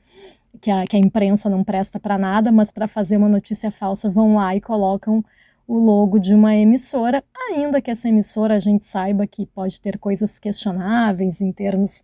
que 0.60 0.68
a, 0.68 0.84
que 0.84 0.96
a 0.96 0.98
imprensa 1.00 1.48
não 1.48 1.62
presta 1.62 2.00
para 2.00 2.18
nada, 2.18 2.50
mas 2.50 2.72
para 2.72 2.88
fazer 2.88 3.16
uma 3.16 3.28
notícia 3.28 3.70
falsa 3.70 4.10
vão 4.10 4.34
lá 4.34 4.56
e 4.56 4.60
colocam 4.60 5.24
o 5.68 5.78
logo 5.78 6.18
de 6.18 6.32
uma 6.32 6.56
emissora, 6.56 7.22
ainda 7.50 7.82
que 7.82 7.90
essa 7.90 8.08
emissora 8.08 8.56
a 8.56 8.58
gente 8.58 8.86
saiba 8.86 9.26
que 9.26 9.44
pode 9.44 9.78
ter 9.78 9.98
coisas 9.98 10.38
questionáveis 10.38 11.42
em 11.42 11.52
termos 11.52 12.02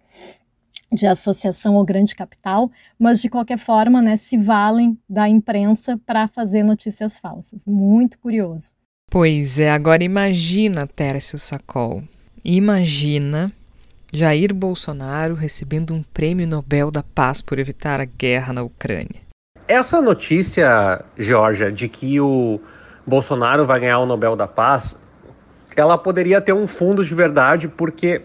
de 0.93 1.07
associação 1.07 1.77
ao 1.77 1.85
grande 1.85 2.15
capital, 2.15 2.71
mas 2.99 3.23
de 3.23 3.31
qualquer 3.31 3.59
forma, 3.59 4.03
né, 4.03 4.19
se 4.19 4.37
valem 4.37 4.99
da 5.09 5.27
imprensa 5.29 5.99
para 6.05 6.29
fazer 6.29 6.63
notícias 6.63 7.19
falsas. 7.19 7.65
Muito 7.67 8.19
curioso. 8.19 8.73
Pois 9.11 9.59
é, 9.59 9.71
agora 9.71 10.05
imagina, 10.05 10.87
Tércio 10.87 11.39
Sacol, 11.39 12.03
imagina 12.45 13.51
Jair 14.13 14.55
Bolsonaro 14.55 15.35
recebendo 15.35 15.95
um 15.95 16.03
prêmio 16.03 16.47
Nobel 16.47 16.91
da 16.91 17.03
Paz 17.03 17.41
por 17.41 17.59
evitar 17.59 18.01
a 18.01 18.05
guerra 18.05 18.53
na 18.53 18.63
Ucrânia. 18.63 19.25
Essa 19.67 20.01
notícia, 20.03 21.03
Georgia, 21.17 21.73
de 21.73 21.89
que 21.89 22.21
o 22.21 22.61
Bolsonaro 23.07 23.65
vai 23.65 23.81
ganhar 23.81 23.99
o 23.99 24.07
Nobel 24.07 24.37
da 24.37 24.47
Paz, 24.47 24.99
ela 25.77 25.99
poderia 25.99 26.41
ter 26.41 26.53
um 26.53 26.67
fundo 26.67 27.05
de 27.05 27.15
verdade, 27.15 27.69
porque 27.69 28.23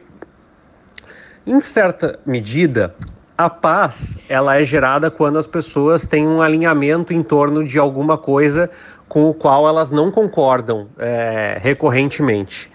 em 1.46 1.60
certa 1.60 2.20
medida, 2.26 2.96
a 3.38 3.50
paz 3.50 4.20
ela 4.30 4.60
é 4.60 4.64
gerada 4.64 5.10
quando 5.10 5.40
as 5.40 5.48
pessoas 5.48 6.06
têm 6.06 6.28
um 6.28 6.42
alinhamento 6.42 7.14
em 7.14 7.24
torno 7.24 7.64
de 7.64 7.80
alguma 7.80 8.18
coisa 8.18 8.70
com 9.08 9.30
o 9.30 9.34
qual 9.34 9.68
elas 9.68 9.92
não 9.92 10.12
concordam 10.12 10.90
é, 10.98 11.58
recorrentemente. 11.60 12.72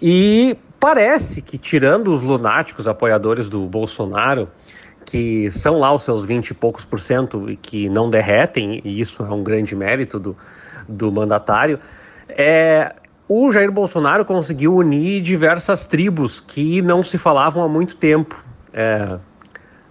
E 0.00 0.56
parece 0.78 1.42
que, 1.42 1.58
tirando 1.58 2.12
os 2.12 2.22
lunáticos 2.22 2.86
apoiadores 2.86 3.48
do 3.48 3.66
Bolsonaro, 3.66 4.48
que 5.04 5.50
são 5.50 5.78
lá 5.78 5.92
os 5.92 6.02
seus 6.02 6.24
20 6.24 6.50
e 6.50 6.54
poucos 6.54 6.84
por 6.84 7.00
cento 7.00 7.50
e 7.50 7.56
que 7.56 7.88
não 7.88 8.08
derretem, 8.08 8.80
e 8.84 9.00
isso 9.00 9.22
é 9.22 9.30
um 9.30 9.42
grande 9.42 9.74
mérito 9.74 10.18
do, 10.18 10.36
do 10.88 11.10
mandatário, 11.10 11.78
é, 12.28 12.94
o 13.28 13.50
Jair 13.50 13.70
Bolsonaro 13.70 14.24
conseguiu 14.24 14.74
unir 14.74 15.22
diversas 15.22 15.84
tribos 15.84 16.40
que 16.40 16.82
não 16.82 17.02
se 17.02 17.18
falavam 17.18 17.64
há 17.64 17.68
muito 17.68 17.96
tempo. 17.96 18.42
É, 18.72 19.18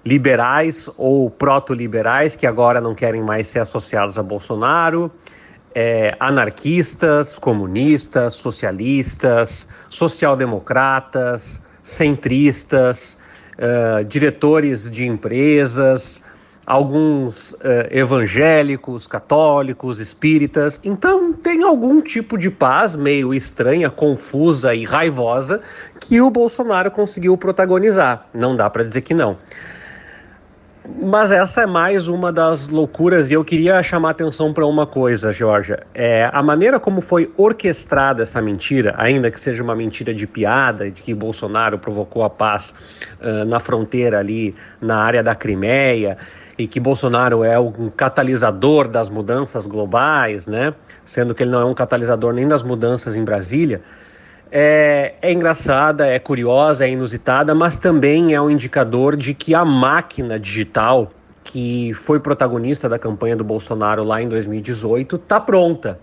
liberais 0.05 0.89
ou 0.97 1.29
proto-liberais, 1.29 2.35
que 2.35 2.45
agora 2.45 2.81
não 2.81 2.93
querem 2.93 3.21
mais 3.21 3.47
ser 3.47 3.59
associados 3.59 4.19
a 4.19 4.23
Bolsonaro, 4.23 5.09
é, 5.73 6.15
anarquistas, 6.19 7.39
comunistas, 7.39 8.35
socialistas, 8.35 9.67
social-democratas, 9.89 11.61
centristas, 11.81 13.17
é, 13.57 14.03
diretores 14.03 14.91
de 14.91 15.07
empresas, 15.07 16.21
alguns 16.65 17.53
uh, 17.53 17.57
evangélicos, 17.91 19.05
católicos, 19.07 19.99
espíritas. 19.99 20.79
Então 20.83 21.33
tem 21.33 21.63
algum 21.63 22.01
tipo 22.01 22.37
de 22.37 22.49
paz 22.49 22.95
meio 22.95 23.33
estranha, 23.33 23.89
confusa 23.89 24.73
e 24.73 24.85
raivosa 24.85 25.61
que 25.99 26.21
o 26.21 26.29
Bolsonaro 26.29 26.89
conseguiu 26.91 27.37
protagonizar. 27.37 28.27
Não 28.33 28.55
dá 28.55 28.69
para 28.69 28.83
dizer 28.83 29.01
que 29.01 29.13
não. 29.13 29.35
Mas 31.01 31.31
essa 31.31 31.61
é 31.61 31.65
mais 31.65 32.09
uma 32.09 32.29
das 32.29 32.67
loucuras 32.67 33.31
e 33.31 33.33
eu 33.33 33.43
queria 33.43 33.81
chamar 33.81 34.09
atenção 34.09 34.53
para 34.53 34.65
uma 34.65 34.85
coisa, 34.85 35.31
Georgia. 35.31 35.83
É, 35.93 36.29
a 36.31 36.43
maneira 36.43 36.77
como 36.77 36.99
foi 36.99 37.31
orquestrada 37.37 38.23
essa 38.23 38.41
mentira, 38.41 38.93
ainda 38.97 39.31
que 39.31 39.39
seja 39.39 39.63
uma 39.63 39.73
mentira 39.73 40.13
de 40.13 40.27
piada, 40.27 40.91
de 40.91 41.01
que 41.01 41.13
Bolsonaro 41.13 41.79
provocou 41.79 42.21
a 42.21 42.29
paz 42.29 42.73
uh, 43.21 43.45
na 43.45 43.61
fronteira 43.61 44.19
ali, 44.19 44.53
na 44.81 44.97
área 44.97 45.23
da 45.23 45.33
Crimeia, 45.33 46.17
e 46.57 46.67
que 46.67 46.79
Bolsonaro 46.79 47.43
é 47.43 47.59
um 47.59 47.89
catalisador 47.89 48.87
das 48.87 49.09
mudanças 49.09 49.65
globais, 49.65 50.45
né? 50.45 50.73
Sendo 51.03 51.33
que 51.33 51.43
ele 51.43 51.51
não 51.51 51.61
é 51.61 51.65
um 51.65 51.73
catalisador 51.73 52.33
nem 52.33 52.47
das 52.47 52.61
mudanças 52.61 53.15
em 53.15 53.23
Brasília. 53.23 53.81
É, 54.51 55.15
é 55.21 55.31
engraçada, 55.31 56.05
é 56.05 56.19
curiosa, 56.19 56.85
é 56.85 56.89
inusitada, 56.89 57.55
mas 57.55 57.79
também 57.79 58.35
é 58.35 58.41
um 58.41 58.51
indicador 58.51 59.17
de 59.17 59.33
que 59.33 59.55
a 59.55 59.65
máquina 59.65 60.39
digital 60.39 61.11
que 61.43 61.93
foi 61.95 62.19
protagonista 62.19 62.87
da 62.87 62.97
campanha 62.97 63.35
do 63.35 63.43
Bolsonaro 63.43 64.03
lá 64.03 64.21
em 64.21 64.29
2018 64.29 65.15
está 65.15 65.39
pronta 65.39 65.99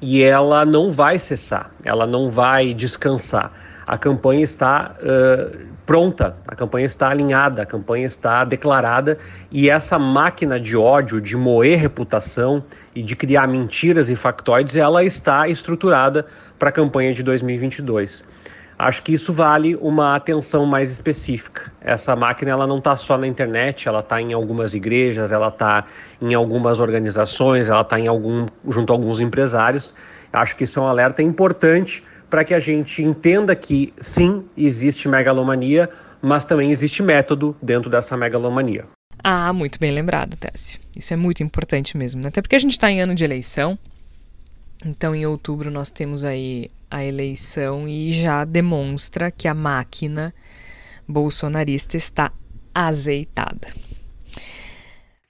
e 0.00 0.22
ela 0.22 0.64
não 0.64 0.92
vai 0.92 1.18
cessar, 1.18 1.70
ela 1.84 2.06
não 2.06 2.30
vai 2.30 2.74
descansar. 2.74 3.52
A 3.86 3.96
campanha 3.96 4.42
está 4.42 4.94
uh, 5.00 5.73
pronta, 5.86 6.36
a 6.46 6.54
campanha 6.54 6.86
está 6.86 7.08
alinhada, 7.08 7.62
a 7.62 7.66
campanha 7.66 8.06
está 8.06 8.44
declarada 8.44 9.18
e 9.50 9.68
essa 9.68 9.98
máquina 9.98 10.58
de 10.58 10.76
ódio, 10.76 11.20
de 11.20 11.36
moer 11.36 11.78
reputação 11.78 12.64
e 12.94 13.02
de 13.02 13.14
criar 13.14 13.46
mentiras 13.46 14.10
e 14.10 14.16
factoides, 14.16 14.76
ela 14.76 15.04
está 15.04 15.48
estruturada 15.48 16.26
para 16.58 16.70
a 16.70 16.72
campanha 16.72 17.12
de 17.12 17.22
2022. 17.22 18.26
Acho 18.76 19.02
que 19.02 19.12
isso 19.12 19.32
vale 19.32 19.76
uma 19.76 20.16
atenção 20.16 20.66
mais 20.66 20.90
específica. 20.90 21.72
Essa 21.80 22.16
máquina 22.16 22.50
ela 22.50 22.66
não 22.66 22.78
está 22.78 22.96
só 22.96 23.16
na 23.16 23.26
internet, 23.26 23.88
ela 23.88 24.00
está 24.00 24.20
em 24.20 24.32
algumas 24.32 24.74
igrejas, 24.74 25.30
ela 25.30 25.48
está 25.48 25.84
em 26.20 26.34
algumas 26.34 26.80
organizações, 26.80 27.68
ela 27.68 27.82
está 27.82 28.00
em 28.00 28.08
algum 28.08 28.46
junto 28.68 28.92
a 28.92 28.96
alguns 28.96 29.20
empresários. 29.20 29.94
Acho 30.32 30.56
que 30.56 30.64
isso 30.64 30.80
é 30.80 30.82
um 30.82 30.86
alerta 30.86 31.22
importante 31.22 32.02
para 32.34 32.44
que 32.44 32.52
a 32.52 32.58
gente 32.58 33.00
entenda 33.00 33.54
que 33.54 33.94
sim, 34.00 34.44
existe 34.56 35.08
megalomania, 35.08 35.88
mas 36.20 36.44
também 36.44 36.72
existe 36.72 37.00
método 37.00 37.56
dentro 37.62 37.88
dessa 37.88 38.16
megalomania. 38.16 38.86
Ah, 39.22 39.52
muito 39.52 39.78
bem 39.78 39.92
lembrado, 39.92 40.36
Tércio. 40.36 40.80
Isso 40.96 41.14
é 41.14 41.16
muito 41.16 41.44
importante 41.44 41.96
mesmo, 41.96 42.20
né? 42.20 42.26
até 42.26 42.42
porque 42.42 42.56
a 42.56 42.58
gente 42.58 42.72
está 42.72 42.90
em 42.90 43.00
ano 43.00 43.14
de 43.14 43.22
eleição. 43.22 43.78
Então, 44.84 45.14
em 45.14 45.24
outubro, 45.24 45.70
nós 45.70 45.90
temos 45.90 46.24
aí 46.24 46.68
a 46.90 47.04
eleição 47.04 47.88
e 47.88 48.10
já 48.10 48.44
demonstra 48.44 49.30
que 49.30 49.46
a 49.46 49.54
máquina 49.54 50.34
bolsonarista 51.06 51.96
está 51.96 52.32
azeitada. 52.74 53.68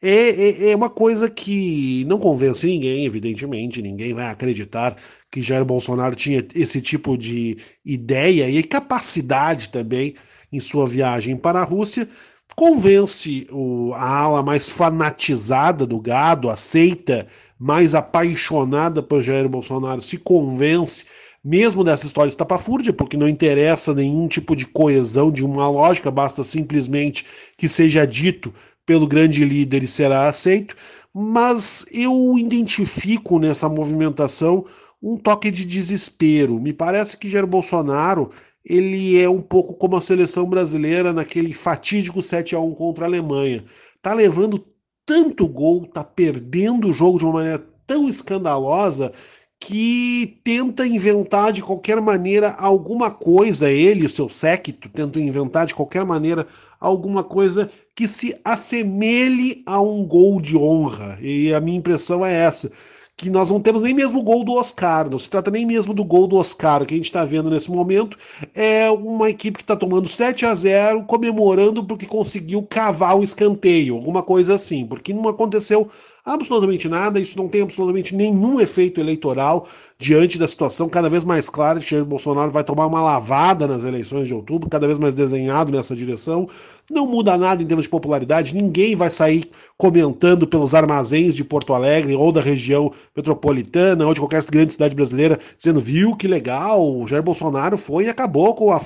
É, 0.07 0.69
é, 0.69 0.71
é, 0.71 0.77
uma 0.77 0.91
coisa 0.91 1.31
que 1.31 2.05
não 2.07 2.19
convence 2.19 2.67
ninguém, 2.67 3.07
evidentemente, 3.07 3.81
ninguém 3.81 4.13
vai 4.13 4.27
acreditar 4.27 4.97
que 5.35 5.43
Jair 5.43 5.65
Bolsonaro 5.65 6.15
tinha 6.15 6.47
esse 6.55 6.81
tipo 6.81 7.19
de 7.19 7.59
ideia 7.85 8.49
e 8.49 8.63
capacidade 8.63 9.69
também 9.69 10.15
em 10.53 10.61
sua 10.61 10.87
viagem 10.87 11.37
para 11.37 11.59
a 11.59 11.65
Rússia. 11.65 12.09
Convence 12.55 13.49
o, 13.51 13.93
a 13.95 14.09
ala 14.17 14.45
mais 14.45 14.69
fanatizada 14.69 15.85
do 15.85 15.99
gado, 15.99 16.49
aceita, 16.49 17.27
mais 17.59 17.97
apaixonada 17.97 19.03
por 19.03 19.21
Jair 19.23 19.49
Bolsonaro, 19.49 20.01
se 20.01 20.19
convence 20.19 21.05
mesmo 21.43 21.83
dessa 21.83 22.07
história 22.07 22.31
estapafúrdia, 22.31 22.93
porque 22.93 23.17
não 23.17 23.29
interessa 23.29 23.93
nenhum 23.93 24.29
tipo 24.29 24.55
de 24.55 24.67
coesão, 24.67 25.33
de 25.33 25.45
uma 25.45 25.69
lógica, 25.69 26.13
basta 26.13 26.45
simplesmente 26.45 27.27
que 27.57 27.67
seja 27.67 28.07
dito 28.07 28.55
pelo 28.87 29.09
grande 29.09 29.45
líder 29.45 29.83
e 29.83 29.89
será 29.89 30.29
aceito, 30.29 30.77
mas 31.13 31.85
eu 31.91 32.39
identifico 32.39 33.41
nessa 33.41 33.69
movimentação 33.69 34.65
um 35.05 35.19
toque 35.19 35.51
de 35.51 35.67
desespero. 35.67 36.59
Me 36.59 36.73
parece 36.73 37.19
que 37.19 37.29
Jair 37.29 37.47
Bolsonaro 37.47 38.31
ele 38.65 39.21
é 39.21 39.29
um 39.29 39.43
pouco 39.43 39.75
como 39.75 39.97
a 39.97 40.01
seleção 40.01 40.49
brasileira 40.49 41.13
naquele 41.13 41.53
fatídico 41.53 42.23
7 42.23 42.55
a 42.55 42.59
1 42.59 42.75
contra 42.75 43.05
a 43.05 43.09
Alemanha. 43.09 43.63
Tá 44.01 44.15
levando 44.15 44.65
tanto 45.05 45.47
gol, 45.47 45.87
tá 45.87 46.03
perdendo 46.03 46.89
o 46.89 46.93
jogo 46.93 47.19
de 47.19 47.27
uma 47.27 47.35
maneira 47.35 47.63
tão 47.87 48.09
escandalosa 48.09 49.13
que 49.61 50.41
tenta 50.43 50.87
inventar 50.87 51.53
de 51.53 51.63
qualquer 51.63 52.01
maneira 52.01 52.55
alguma 52.59 53.11
coisa, 53.11 53.71
ele 53.71 54.07
o 54.07 54.11
seu 54.11 54.31
séquito 54.31 54.89
tentam 54.89 55.21
inventar 55.21 55.67
de 55.67 55.75
qualquer 55.75 56.05
maneira 56.05 56.47
alguma 56.81 57.23
coisa 57.23 57.71
que 57.95 58.09
se 58.09 58.39
assemelhe 58.43 59.63
a 59.67 59.81
um 59.81 60.05
gol 60.07 60.41
de 60.41 60.57
honra. 60.57 61.19
E 61.21 61.53
a 61.53 61.61
minha 61.61 61.79
impressão 61.79 62.25
é 62.25 62.33
essa 62.33 62.73
que 63.17 63.31
nós 63.31 63.51
não 63.51 63.61
temos 63.61 63.83
nem 63.83 63.95
mesmo 63.95 64.21
o 64.21 64.23
gol 64.23 64.45
do 64.45 64.55
Oscar, 64.55 65.09
não 65.09 65.19
se 65.19 65.31
trata 65.31 65.51
nem 65.51 65.65
mesmo 65.65 65.95
do 65.95 66.05
gol 66.05 66.27
do 66.27 66.37
Oscar. 66.37 66.85
Que 66.85 66.95
a 66.95 66.97
gente 66.97 67.07
está 67.07 67.25
vendo 67.25 67.51
nesse 67.51 67.71
momento 67.71 68.19
é 68.55 68.91
uma 68.91 69.31
equipe 69.31 69.59
que 69.59 69.63
está 69.63 69.77
tomando 69.77 70.09
7 70.09 70.45
a 70.47 70.55
0 70.55 71.05
comemorando 71.05 71.85
porque 71.85 72.07
conseguiu 72.07 72.63
cavar 72.63 73.17
o 73.17 73.23
escanteio, 73.23 73.95
alguma 73.95 74.23
coisa 74.23 74.55
assim, 74.55 74.87
porque 74.87 75.13
não 75.13 75.29
aconteceu 75.29 75.89
absolutamente 76.25 76.89
nada, 76.89 77.21
isso 77.21 77.37
não 77.37 77.49
tem 77.49 77.61
absolutamente 77.61 78.15
nenhum 78.15 78.59
efeito 78.59 78.99
eleitoral 78.99 79.69
diante 79.99 80.39
da 80.39 80.49
situação 80.49 80.89
cada 80.89 81.09
vez 81.09 81.23
mais 81.23 81.51
clara 81.51 81.79
de 81.79 81.85
que 81.85 81.91
Jair 81.93 82.05
Bolsonaro 82.05 82.51
vai 82.51 82.65
tomar 82.65 82.87
uma 82.87 83.03
lavada 83.03 83.67
nas 83.67 83.85
eleições 83.85 84.27
de 84.27 84.35
outubro, 84.35 84.69
cada 84.69 84.87
vez 84.87 84.99
mais 84.99 85.15
desenhado 85.15 85.71
nessa 85.71 85.95
direção. 85.95 86.49
Não 86.91 87.07
muda 87.07 87.37
nada 87.37 87.63
em 87.63 87.67
termos 87.67 87.85
de 87.85 87.91
popularidade, 87.91 88.55
ninguém 88.55 88.97
vai 88.97 89.11
sair 89.11 89.51
comentando 89.77 90.47
pelos 90.47 90.75
armazéns 90.75 91.35
de 91.35 91.45
Porto 91.45 91.73
Alegre 91.75 92.15
ou 92.15 92.33
da 92.33 92.41
região 92.41 92.91
metropolitana 93.15 94.07
ou 94.07 94.15
de 94.15 94.21
qualquer 94.21 94.45
grande 94.45 94.73
cidade 94.73 94.97
brasileira, 94.97 95.39
dizendo, 95.57 95.81
viu 95.81 96.17
que 96.17 96.27
legal, 96.27 97.07
Jair 97.07 97.23
Bolsonaro 97.23 97.77
foi 97.77 98.05
e 98.05 98.09
acabou 98.09 98.55
com 98.55 98.73
a, 98.73 98.81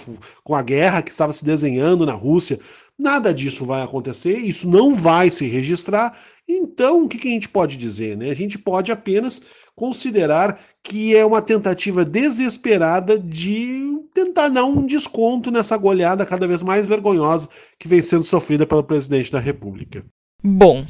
com 0.44 0.54
a 0.54 0.62
guerra 0.62 1.02
que 1.02 1.10
estava 1.10 1.32
se 1.32 1.44
desenhando 1.44 2.04
na 2.04 2.12
Rússia. 2.12 2.58
Nada 2.98 3.32
disso 3.32 3.64
vai 3.64 3.82
acontecer, 3.82 4.36
isso 4.38 4.68
não 4.68 4.94
vai 4.94 5.30
se 5.30 5.46
registrar 5.46 6.18
então, 6.48 7.04
o 7.04 7.08
que, 7.08 7.28
a 7.28 7.30
gente 7.30 7.48
pode 7.48 7.76
dizer? 7.76 8.16
Né? 8.16 8.30
A 8.30 8.34
gente 8.34 8.58
pode 8.58 8.90
apenas 8.90 9.42
considerar 9.76 10.58
que 10.82 11.14
é 11.14 11.24
uma 11.24 11.42
tentativa 11.42 12.04
desesperada 12.04 13.18
de 13.18 13.98
tentar 14.14 14.48
dar 14.48 14.64
um 14.64 14.86
desconto 14.86 15.50
nessa 15.50 15.76
goleada 15.76 16.24
cada 16.24 16.48
vez 16.48 16.62
mais 16.62 16.86
vergonhosa 16.86 17.48
que 17.78 17.86
vem 17.86 18.00
sendo 18.00 18.24
sofrida 18.24 18.66
pelo 18.66 18.82
presidente 18.82 19.30
da 19.30 19.38
República. 19.38 20.04
Bom, 20.42 20.86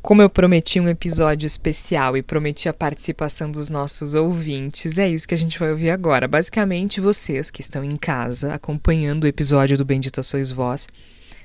como 0.00 0.22
eu 0.22 0.30
prometi 0.30 0.78
um 0.78 0.88
episódio 0.88 1.46
especial 1.46 2.16
e 2.16 2.22
prometi 2.22 2.68
a 2.68 2.72
participação 2.72 3.50
dos 3.50 3.68
nossos 3.68 4.14
ouvintes, 4.14 4.96
é 4.96 5.08
isso 5.08 5.26
que 5.26 5.34
a 5.34 5.38
gente 5.38 5.58
vai 5.58 5.70
ouvir 5.70 5.90
agora. 5.90 6.28
Basicamente, 6.28 7.00
vocês 7.00 7.50
que 7.50 7.60
estão 7.60 7.82
em 7.82 7.96
casa 7.96 8.54
acompanhando 8.54 9.24
o 9.24 9.28
episódio 9.28 9.76
do 9.76 9.84
Bendita 9.84 10.22
Sois 10.22 10.52
Vós 10.52 10.86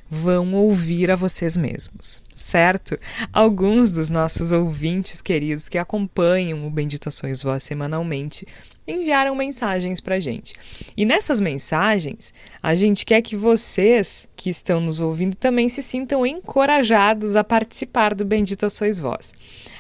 vão 0.10 0.54
ouvir 0.54 1.10
a 1.10 1.16
vocês 1.16 1.58
mesmos, 1.58 2.22
certo? 2.32 2.98
Alguns 3.34 3.92
dos 3.92 4.10
nossos 4.10 4.52
ouvintes 4.52 5.22
queridos 5.22 5.68
que 5.68 5.78
acompanham 5.78 6.66
o 6.66 6.70
Bendito 6.70 7.10
Sois 7.10 7.42
Vós 7.42 7.64
semanalmente 7.64 8.46
enviaram 8.88 9.36
mensagens 9.36 10.00
para 10.00 10.20
gente. 10.20 10.54
E 10.96 11.06
nessas 11.06 11.42
mensagens, 11.42 12.34
a 12.62 12.76
gente 12.76 13.06
quer 13.06 13.22
que 13.22 13.36
vocês 13.36 14.28
que 14.36 14.50
estão 14.50 14.80
nos 14.80 15.00
ouvindo 15.00 15.36
também 15.36 15.68
se 15.68 15.82
sintam 15.82 16.26
encorajados 16.26 17.36
a 17.36 17.44
participar 17.44 18.14
do 18.14 18.24
Bendito 18.24 18.70
Sois 18.70 19.00
Vós. 19.00 19.34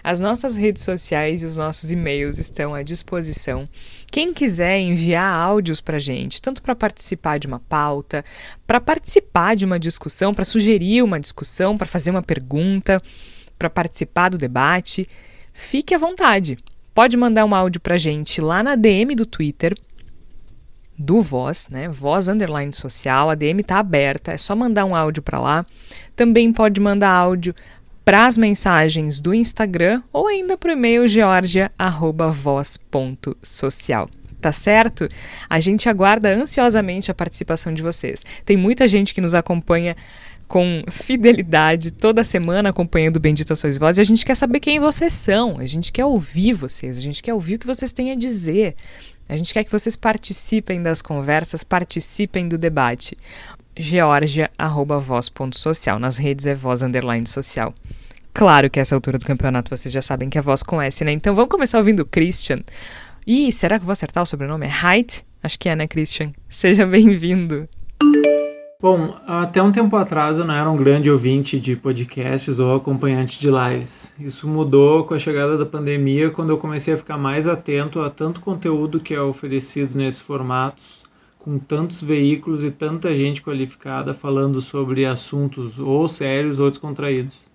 As 0.03 0.19
nossas 0.19 0.55
redes 0.55 0.83
sociais 0.83 1.43
e 1.43 1.45
os 1.45 1.57
nossos 1.57 1.91
e-mails 1.91 2.39
estão 2.39 2.73
à 2.73 2.81
disposição 2.81 3.67
quem 4.15 4.33
quiser 4.33 4.79
enviar 4.79 5.29
áudios 5.29 5.81
para 5.81 5.99
gente, 5.99 6.41
tanto 6.41 6.63
para 6.63 6.73
participar 6.73 7.37
de 7.37 7.47
uma 7.47 7.59
pauta, 7.59 8.23
para 8.65 8.79
participar 8.79 9.57
de 9.57 9.65
uma 9.65 9.77
discussão, 9.77 10.33
para 10.33 10.45
sugerir 10.45 11.01
uma 11.01 11.19
discussão, 11.19 11.77
para 11.77 11.85
fazer 11.85 12.11
uma 12.11 12.23
pergunta, 12.23 13.01
para 13.59 13.69
participar 13.69 14.29
do 14.29 14.37
debate, 14.37 15.05
fique 15.53 15.93
à 15.93 15.97
vontade. 15.97 16.55
Pode 16.93 17.17
mandar 17.17 17.43
um 17.43 17.53
áudio 17.53 17.81
para 17.81 17.97
gente 17.97 18.39
lá 18.39 18.63
na 18.63 18.75
DM 18.75 19.15
do 19.15 19.25
Twitter, 19.25 19.77
do 20.97 21.21
Voz, 21.21 21.67
né? 21.69 21.89
Voz 21.89 22.29
underline 22.29 22.71
social, 22.71 23.29
a 23.29 23.35
DM 23.35 23.59
está 23.59 23.79
aberta, 23.79 24.31
é 24.31 24.37
só 24.37 24.55
mandar 24.55 24.85
um 24.85 24.95
áudio 24.95 25.21
para 25.21 25.41
lá. 25.41 25.65
Também 26.15 26.53
pode 26.53 26.79
mandar 26.79 27.11
áudio 27.11 27.53
para 28.05 28.25
as 28.27 28.37
mensagens 28.37 29.19
do 29.19 29.33
Instagram 29.33 30.01
ou 30.13 30.27
ainda 30.27 30.55
para 30.55 30.69
o 30.69 30.73
e-mail 30.73 31.07
georgia@voz.social. 31.07 34.07
Tá 34.39 34.51
certo? 34.51 35.09
A 35.49 35.59
gente 35.59 35.89
aguarda 35.89 36.29
ansiosamente 36.29 37.09
a 37.09 37.15
participação 37.15 37.73
de 37.73 37.81
vocês. 37.81 38.23
Tem 38.45 38.55
muita 38.55 38.87
gente 38.87 39.11
que 39.11 39.19
nos 39.19 39.33
acompanha 39.33 39.95
com 40.47 40.83
fidelidade 40.91 41.91
toda 41.91 42.23
semana 42.23 42.69
acompanhando 42.69 43.19
Bendita 43.19 43.55
Sois 43.55 43.79
Voz 43.79 43.97
e 43.97 44.01
a 44.01 44.03
gente 44.03 44.23
quer 44.23 44.35
saber 44.35 44.59
quem 44.59 44.79
vocês 44.79 45.15
são, 45.15 45.57
a 45.57 45.65
gente 45.65 45.91
quer 45.91 46.05
ouvir 46.05 46.53
vocês, 46.53 46.99
a 46.99 47.01
gente 47.01 47.23
quer 47.23 47.33
ouvir 47.33 47.55
o 47.55 47.59
que 47.59 47.65
vocês 47.65 47.91
têm 47.91 48.11
a 48.11 48.15
dizer. 48.15 48.75
A 49.27 49.35
gente 49.35 49.53
quer 49.53 49.63
que 49.63 49.71
vocês 49.71 49.95
participem 49.95 50.81
das 50.81 51.01
conversas, 51.01 51.63
participem 51.63 52.47
do 52.47 52.57
debate 52.57 53.17
georgia.voz.social. 53.75 55.99
Nas 55.99 56.17
redes 56.17 56.45
é 56.45 56.55
voz 56.55 56.81
underline 56.81 57.27
social. 57.27 57.73
Claro 58.33 58.69
que 58.69 58.79
essa 58.79 58.95
altura 58.95 59.17
do 59.17 59.25
campeonato 59.25 59.75
vocês 59.75 59.93
já 59.93 60.01
sabem 60.01 60.29
que 60.29 60.37
é 60.37 60.41
voz 60.41 60.61
com 60.61 60.81
S, 60.81 61.03
né? 61.03 61.11
Então 61.11 61.33
vamos 61.33 61.49
começar 61.49 61.77
ouvindo 61.77 62.05
Christian. 62.05 62.61
Ih, 63.25 63.51
será 63.51 63.79
que 63.79 63.85
vou 63.85 63.93
acertar 63.93 64.21
o 64.21 64.25
sobrenome? 64.25 64.67
É 64.67 64.69
Height? 64.69 65.25
Acho 65.41 65.57
que 65.57 65.69
é, 65.69 65.75
né, 65.75 65.87
Christian? 65.87 66.31
Seja 66.49 66.85
bem-vindo. 66.85 67.67
Bom, 68.87 69.15
até 69.25 69.63
um 69.63 69.71
tempo 69.71 69.95
atrás 69.95 70.37
eu 70.37 70.45
não 70.45 70.53
era 70.53 70.69
um 70.69 70.77
grande 70.77 71.09
ouvinte 71.09 71.59
de 71.59 71.75
podcasts 71.75 72.59
ou 72.59 72.75
acompanhante 72.75 73.39
de 73.39 73.49
lives. 73.49 74.13
Isso 74.19 74.47
mudou 74.47 75.03
com 75.05 75.15
a 75.15 75.17
chegada 75.17 75.57
da 75.57 75.65
pandemia, 75.65 76.29
quando 76.29 76.51
eu 76.51 76.57
comecei 76.59 76.93
a 76.93 76.97
ficar 76.99 77.17
mais 77.17 77.47
atento 77.47 77.99
a 78.01 78.11
tanto 78.11 78.41
conteúdo 78.41 78.99
que 78.99 79.15
é 79.15 79.19
oferecido 79.19 79.97
nesses 79.97 80.21
formatos 80.21 81.01
com 81.39 81.57
tantos 81.57 81.99
veículos 82.03 82.63
e 82.63 82.69
tanta 82.69 83.15
gente 83.15 83.41
qualificada 83.41 84.13
falando 84.13 84.61
sobre 84.61 85.03
assuntos 85.03 85.79
ou 85.79 86.07
sérios 86.07 86.59
ou 86.59 86.69
descontraídos. 86.69 87.49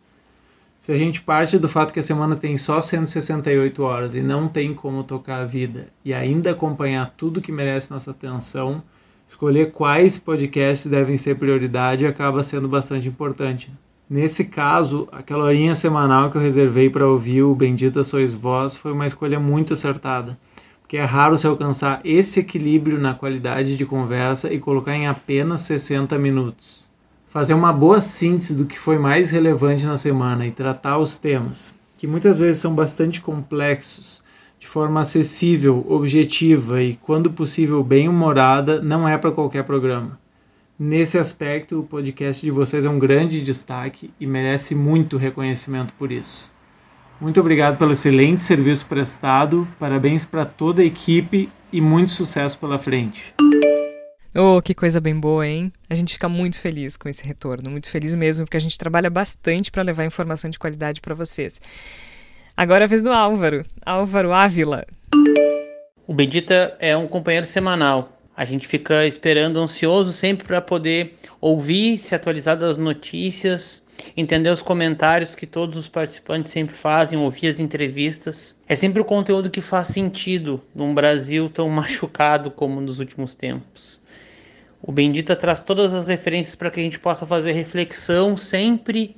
Se 0.80 0.90
a 0.90 0.96
gente 0.96 1.20
parte 1.20 1.58
do 1.58 1.68
fato 1.68 1.94
que 1.94 2.00
a 2.00 2.02
semana 2.02 2.34
tem 2.34 2.58
só 2.58 2.80
168 2.80 3.80
horas 3.84 4.16
e 4.16 4.20
não 4.20 4.48
tem 4.48 4.74
como 4.74 5.04
tocar 5.04 5.42
a 5.42 5.46
vida 5.46 5.90
e 6.04 6.12
ainda 6.12 6.50
acompanhar 6.50 7.14
tudo 7.16 7.40
que 7.40 7.52
merece 7.52 7.92
nossa 7.92 8.10
atenção, 8.10 8.82
escolher 9.30 9.70
quais 9.70 10.18
podcasts 10.18 10.90
devem 10.90 11.16
ser 11.16 11.36
prioridade 11.36 12.04
acaba 12.04 12.42
sendo 12.42 12.68
bastante 12.68 13.08
importante. 13.08 13.72
Nesse 14.08 14.46
caso, 14.46 15.08
aquela 15.10 15.44
horinha 15.44 15.74
semanal 15.74 16.30
que 16.30 16.36
eu 16.36 16.42
reservei 16.42 16.90
para 16.90 17.06
ouvir 17.06 17.44
o 17.44 17.54
Bendita 17.54 18.04
Sois 18.04 18.34
Vós 18.34 18.76
foi 18.76 18.92
uma 18.92 19.06
escolha 19.06 19.40
muito 19.40 19.72
acertada 19.72 20.36
que 20.90 20.96
é 20.96 21.04
raro 21.04 21.38
se 21.38 21.46
alcançar 21.46 22.00
esse 22.04 22.40
equilíbrio 22.40 22.98
na 22.98 23.14
qualidade 23.14 23.76
de 23.76 23.86
conversa 23.86 24.52
e 24.52 24.58
colocar 24.58 24.92
em 24.92 25.06
apenas 25.06 25.60
60 25.60 26.18
minutos. 26.18 26.84
Fazer 27.28 27.54
uma 27.54 27.72
boa 27.72 28.00
síntese 28.00 28.56
do 28.56 28.64
que 28.64 28.76
foi 28.76 28.98
mais 28.98 29.30
relevante 29.30 29.86
na 29.86 29.96
semana 29.96 30.48
e 30.48 30.50
tratar 30.50 30.98
os 30.98 31.16
temas, 31.16 31.78
que 31.96 32.08
muitas 32.08 32.40
vezes 32.40 32.60
são 32.60 32.74
bastante 32.74 33.20
complexos, 33.20 34.20
de 34.60 34.66
forma 34.66 35.00
acessível, 35.00 35.86
objetiva 35.88 36.82
e, 36.82 36.94
quando 36.94 37.32
possível, 37.32 37.82
bem-humorada, 37.82 38.82
não 38.82 39.08
é 39.08 39.16
para 39.16 39.32
qualquer 39.32 39.64
programa. 39.64 40.20
Nesse 40.78 41.18
aspecto, 41.18 41.80
o 41.80 41.82
podcast 41.82 42.44
de 42.44 42.50
vocês 42.50 42.84
é 42.84 42.90
um 42.90 42.98
grande 42.98 43.40
destaque 43.40 44.10
e 44.20 44.26
merece 44.26 44.74
muito 44.74 45.16
reconhecimento 45.16 45.94
por 45.94 46.12
isso. 46.12 46.52
Muito 47.18 47.40
obrigado 47.40 47.78
pelo 47.78 47.92
excelente 47.92 48.44
serviço 48.44 48.86
prestado, 48.86 49.66
parabéns 49.78 50.26
para 50.26 50.44
toda 50.44 50.82
a 50.82 50.84
equipe 50.84 51.50
e 51.72 51.80
muito 51.80 52.12
sucesso 52.12 52.58
pela 52.58 52.78
frente. 52.78 53.34
Oh, 54.34 54.60
que 54.62 54.74
coisa 54.74 55.00
bem 55.00 55.18
boa, 55.18 55.46
hein? 55.46 55.72
A 55.88 55.94
gente 55.94 56.12
fica 56.12 56.28
muito 56.28 56.60
feliz 56.60 56.96
com 56.96 57.08
esse 57.08 57.26
retorno, 57.26 57.70
muito 57.70 57.90
feliz 57.90 58.14
mesmo, 58.14 58.44
porque 58.44 58.56
a 58.56 58.60
gente 58.60 58.78
trabalha 58.78 59.10
bastante 59.10 59.70
para 59.70 59.82
levar 59.82 60.04
informação 60.04 60.50
de 60.50 60.58
qualidade 60.58 61.00
para 61.00 61.14
vocês. 61.14 61.60
Agora 62.56 62.84
é 62.84 62.86
a 62.86 62.88
vez 62.88 63.02
do 63.02 63.12
Álvaro, 63.12 63.64
Álvaro 63.84 64.32
Ávila. 64.32 64.84
O 66.06 66.12
Bendita 66.12 66.76
é 66.78 66.96
um 66.96 67.06
companheiro 67.06 67.46
semanal. 67.46 68.12
A 68.36 68.44
gente 68.44 68.66
fica 68.66 69.06
esperando, 69.06 69.58
ansioso 69.60 70.12
sempre 70.12 70.46
para 70.46 70.60
poder 70.60 71.14
ouvir, 71.40 71.98
se 71.98 72.14
atualizar 72.14 72.56
das 72.56 72.76
notícias, 72.76 73.82
entender 74.16 74.50
os 74.50 74.62
comentários 74.62 75.34
que 75.34 75.46
todos 75.46 75.78
os 75.78 75.88
participantes 75.88 76.52
sempre 76.52 76.74
fazem, 76.74 77.18
ouvir 77.18 77.48
as 77.48 77.60
entrevistas. 77.60 78.56
É 78.68 78.74
sempre 78.74 79.00
o 79.00 79.04
conteúdo 79.04 79.50
que 79.50 79.60
faz 79.60 79.88
sentido 79.88 80.60
num 80.74 80.94
Brasil 80.94 81.48
tão 81.48 81.68
machucado 81.70 82.50
como 82.50 82.80
nos 82.80 82.98
últimos 82.98 83.34
tempos. 83.34 84.00
O 84.82 84.90
Bendita 84.90 85.36
traz 85.36 85.62
todas 85.62 85.92
as 85.92 86.06
referências 86.06 86.54
para 86.54 86.70
que 86.70 86.80
a 86.80 86.82
gente 86.82 86.98
possa 86.98 87.26
fazer 87.26 87.52
reflexão 87.52 88.36
sempre 88.36 89.14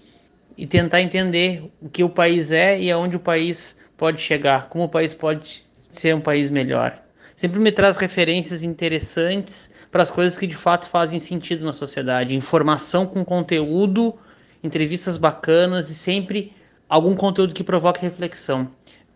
e 0.57 0.67
tentar 0.67 1.01
entender 1.01 1.71
o 1.81 1.89
que 1.89 2.05
o 2.05 2.09
país 2.09 2.51
é 2.51 2.81
e 2.81 2.91
aonde 2.91 3.17
o 3.17 3.21
país 3.21 3.77
pode 3.97 4.21
chegar, 4.21 4.69
como 4.69 4.85
o 4.85 4.89
país 4.89 5.15
pode 5.15 5.65
ser 5.91 6.15
um 6.15 6.21
país 6.21 6.51
melhor. 6.51 7.01
Sempre 7.37 7.59
me 7.59 7.73
traz 7.73 7.97
referências 7.97 8.63
interessantes 8.63 9.71
para 9.91 10.03
as 10.03 10.11
coisas 10.11 10.39
que 10.39 10.47
de 10.47 10.57
fato 10.57 10.89
fazem 10.89 11.19
sentido 11.19 11.65
na 11.65 11.73
sociedade, 11.73 12.35
informação 12.35 13.07
com 13.07 13.25
conteúdo 13.25 14.19
entrevistas 14.63 15.17
bacanas 15.17 15.91
e 15.91 15.95
sempre 15.95 16.53
algum 16.89 17.17
conteúdo 17.17 17.55
que 17.55 17.65
provoque 17.65 18.01
reflexão. 18.01 18.71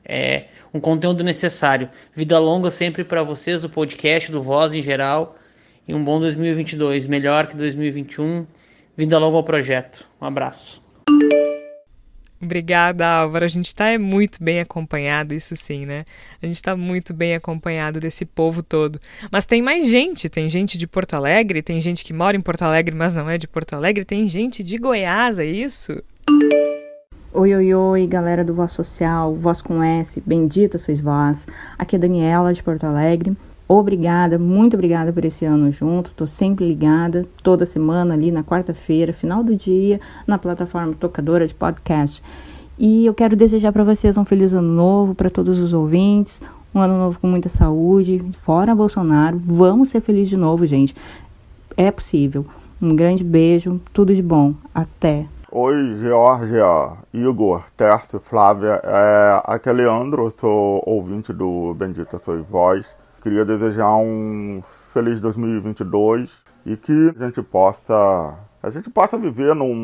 É 0.04 0.46
um 0.72 0.80
conteúdo 0.80 1.22
necessário. 1.24 1.88
Vida 2.14 2.38
longa 2.38 2.70
sempre 2.70 3.04
para 3.04 3.22
vocês, 3.22 3.64
o 3.64 3.68
podcast 3.68 4.30
do 4.30 4.42
Voz 4.42 4.74
em 4.74 4.82
geral. 4.82 5.36
E 5.86 5.94
um 5.94 6.02
bom 6.02 6.18
2022, 6.18 7.06
melhor 7.06 7.46
que 7.46 7.56
2021. 7.56 8.46
Vida 8.96 9.18
longa 9.18 9.36
ao 9.36 9.44
projeto. 9.44 10.04
Um 10.20 10.26
abraço. 10.26 10.85
Obrigada, 12.40 13.06
Álvaro. 13.06 13.44
A 13.44 13.48
gente 13.48 13.66
está 13.66 13.98
muito 13.98 14.42
bem 14.42 14.60
acompanhado, 14.60 15.34
isso 15.34 15.56
sim, 15.56 15.86
né? 15.86 16.04
A 16.40 16.46
gente 16.46 16.56
está 16.56 16.76
muito 16.76 17.14
bem 17.14 17.34
acompanhado 17.34 17.98
desse 17.98 18.24
povo 18.24 18.62
todo. 18.62 19.00
Mas 19.32 19.46
tem 19.46 19.62
mais 19.62 19.88
gente. 19.88 20.28
Tem 20.28 20.48
gente 20.48 20.76
de 20.78 20.86
Porto 20.86 21.14
Alegre, 21.14 21.62
tem 21.62 21.80
gente 21.80 22.04
que 22.04 22.12
mora 22.12 22.36
em 22.36 22.40
Porto 22.40 22.62
Alegre, 22.62 22.94
mas 22.94 23.14
não 23.14 23.28
é 23.28 23.38
de 23.38 23.48
Porto 23.48 23.74
Alegre, 23.74 24.04
tem 24.04 24.26
gente 24.28 24.62
de 24.62 24.76
Goiás, 24.76 25.38
é 25.38 25.46
isso? 25.46 26.02
Oi, 27.32 27.54
oi, 27.54 27.74
oi, 27.74 28.06
galera 28.06 28.44
do 28.44 28.54
Voz 28.54 28.72
Social, 28.72 29.34
Voz 29.34 29.60
com 29.60 29.82
S, 29.82 30.22
bendita 30.24 30.78
sois 30.78 31.00
vós. 31.00 31.46
Aqui 31.78 31.96
é 31.96 31.98
Daniela 31.98 32.54
de 32.54 32.62
Porto 32.62 32.84
Alegre. 32.84 33.36
Obrigada, 33.68 34.38
muito 34.38 34.74
obrigada 34.74 35.12
por 35.12 35.24
esse 35.24 35.44
ano 35.44 35.72
junto. 35.72 36.12
Tô 36.12 36.24
sempre 36.24 36.66
ligada, 36.66 37.26
toda 37.42 37.66
semana 37.66 38.14
ali 38.14 38.30
na 38.30 38.44
quarta-feira, 38.44 39.12
final 39.12 39.42
do 39.42 39.56
dia, 39.56 40.00
na 40.24 40.38
plataforma 40.38 40.94
tocadora 40.94 41.48
de 41.48 41.54
podcast. 41.54 42.22
E 42.78 43.04
eu 43.04 43.12
quero 43.12 43.34
desejar 43.34 43.72
para 43.72 43.82
vocês 43.82 44.16
um 44.16 44.24
feliz 44.24 44.52
ano 44.52 44.68
novo 44.68 45.14
para 45.16 45.28
todos 45.28 45.58
os 45.58 45.72
ouvintes, 45.72 46.40
um 46.72 46.80
ano 46.80 46.96
novo 46.96 47.18
com 47.18 47.26
muita 47.26 47.48
saúde, 47.48 48.22
fora 48.40 48.72
Bolsonaro. 48.72 49.40
Vamos 49.44 49.88
ser 49.88 50.00
felizes 50.00 50.28
de 50.28 50.36
novo, 50.36 50.64
gente. 50.64 50.94
É 51.76 51.90
possível. 51.90 52.46
Um 52.80 52.94
grande 52.94 53.24
beijo, 53.24 53.80
tudo 53.92 54.14
de 54.14 54.22
bom. 54.22 54.54
Até. 54.72 55.26
Oi, 55.50 55.96
Georgia, 55.98 56.98
Igor, 57.12 57.64
Tércio, 57.76 58.20
Flávia. 58.20 58.80
É, 58.84 59.42
aqui 59.44 59.68
é 59.68 59.72
Leandro, 59.72 60.30
sou 60.30 60.82
ouvinte 60.86 61.32
do 61.32 61.74
Bendita 61.74 62.18
Sois 62.18 62.46
Voz. 62.46 62.94
Queria 63.26 63.44
desejar 63.44 63.96
um 63.96 64.62
feliz 64.92 65.18
2022 65.18 66.44
e 66.64 66.76
que 66.76 67.12
a 67.18 67.24
gente 67.24 67.42
possa 67.42 68.38
a 68.62 68.70
gente 68.70 68.88
possa 68.88 69.18
viver 69.18 69.52
num, 69.52 69.74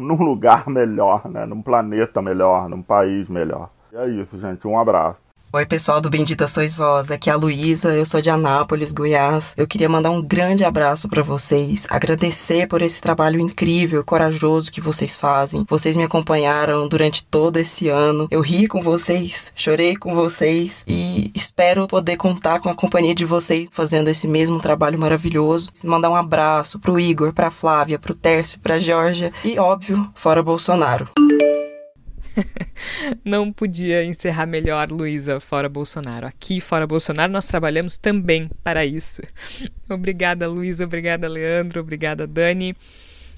num 0.00 0.22
lugar 0.22 0.68
melhor, 0.70 1.28
né? 1.28 1.44
num 1.44 1.60
planeta 1.60 2.22
melhor, 2.22 2.68
num 2.68 2.80
país 2.80 3.28
melhor. 3.28 3.70
E 3.92 3.96
é 3.96 4.06
isso, 4.08 4.38
gente. 4.38 4.68
Um 4.68 4.78
abraço. 4.78 5.20
Oi, 5.54 5.66
pessoal 5.66 6.00
do 6.00 6.08
Bendita 6.08 6.46
Sois 6.46 6.74
Vós. 6.74 7.10
Aqui 7.10 7.28
é 7.28 7.32
a 7.34 7.36
Luísa, 7.36 7.94
eu 7.94 8.06
sou 8.06 8.22
de 8.22 8.30
Anápolis, 8.30 8.90
Goiás. 8.90 9.52
Eu 9.54 9.66
queria 9.66 9.86
mandar 9.86 10.10
um 10.10 10.22
grande 10.22 10.64
abraço 10.64 11.10
para 11.10 11.22
vocês, 11.22 11.86
agradecer 11.90 12.66
por 12.66 12.80
esse 12.80 13.02
trabalho 13.02 13.38
incrível 13.38 14.02
corajoso 14.02 14.72
que 14.72 14.80
vocês 14.80 15.14
fazem. 15.14 15.66
Vocês 15.68 15.94
me 15.94 16.04
acompanharam 16.04 16.88
durante 16.88 17.22
todo 17.22 17.58
esse 17.58 17.90
ano. 17.90 18.28
Eu 18.30 18.40
ri 18.40 18.66
com 18.66 18.80
vocês, 18.80 19.52
chorei 19.54 19.94
com 19.94 20.14
vocês 20.14 20.84
e 20.88 21.30
espero 21.34 21.86
poder 21.86 22.16
contar 22.16 22.58
com 22.58 22.70
a 22.70 22.74
companhia 22.74 23.14
de 23.14 23.26
vocês 23.26 23.68
fazendo 23.70 24.08
esse 24.08 24.26
mesmo 24.26 24.58
trabalho 24.58 24.98
maravilhoso. 24.98 25.70
Mandar 25.84 26.08
um 26.08 26.16
abraço 26.16 26.78
pro 26.78 26.98
Igor, 26.98 27.34
pra 27.34 27.50
Flávia, 27.50 27.98
pro 27.98 28.14
Tércio, 28.14 28.58
pra 28.58 28.78
Georgia 28.78 29.30
e, 29.44 29.58
óbvio, 29.58 30.10
fora 30.14 30.42
Bolsonaro. 30.42 31.10
Não 33.24 33.52
podia 33.52 34.04
encerrar 34.04 34.46
melhor, 34.46 34.90
Luísa, 34.90 35.40
fora 35.40 35.68
Bolsonaro. 35.68 36.26
Aqui, 36.26 36.60
fora 36.60 36.86
Bolsonaro, 36.86 37.32
nós 37.32 37.46
trabalhamos 37.46 37.96
também 37.98 38.50
para 38.62 38.84
isso. 38.84 39.22
Obrigada, 39.88 40.48
Luísa. 40.48 40.84
Obrigada, 40.84 41.28
Leandro. 41.28 41.80
Obrigada, 41.80 42.26
Dani. 42.26 42.76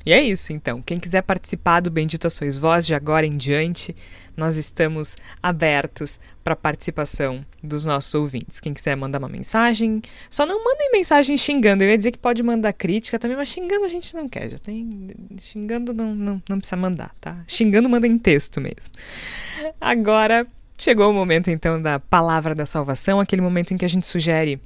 E 0.06 0.12
é 0.12 0.22
isso, 0.22 0.52
então. 0.52 0.82
Quem 0.82 0.98
quiser 0.98 1.22
participar 1.22 1.80
do 1.80 1.90
Bendita 1.90 2.28
Sois 2.28 2.58
Vós 2.58 2.86
de 2.86 2.94
agora 2.94 3.26
em 3.26 3.32
diante, 3.32 3.94
nós 4.36 4.56
estamos 4.56 5.16
abertos 5.42 6.20
para 6.42 6.54
participação 6.54 7.44
dos 7.62 7.86
nossos 7.86 8.14
ouvintes. 8.14 8.60
Quem 8.60 8.74
quiser 8.74 8.96
mandar 8.96 9.18
uma 9.18 9.28
mensagem, 9.28 10.02
só 10.28 10.44
não 10.44 10.62
mandem 10.62 10.92
mensagem 10.92 11.36
xingando. 11.36 11.84
Eu 11.84 11.90
ia 11.90 11.96
dizer 11.96 12.10
que 12.10 12.18
pode 12.18 12.42
mandar 12.42 12.72
crítica 12.74 13.18
também, 13.18 13.36
mas 13.36 13.48
xingando 13.48 13.84
a 13.86 13.88
gente 13.88 14.14
não 14.14 14.28
quer. 14.28 14.50
Já 14.50 14.58
tem. 14.58 15.08
Xingando 15.38 15.94
não, 15.94 16.14
não, 16.14 16.42
não 16.48 16.58
precisa 16.58 16.76
mandar, 16.76 17.14
tá? 17.20 17.42
Xingando 17.46 17.88
manda 17.88 18.06
em 18.06 18.18
texto 18.18 18.60
mesmo. 18.60 18.94
Agora 19.80 20.46
chegou 20.76 21.10
o 21.10 21.14
momento 21.14 21.50
então 21.50 21.80
da 21.80 21.98
palavra 21.98 22.54
da 22.54 22.66
salvação, 22.66 23.20
aquele 23.20 23.40
momento 23.40 23.72
em 23.72 23.76
que 23.78 23.84
a 23.84 23.88
gente 23.88 24.06
sugere, 24.06 24.60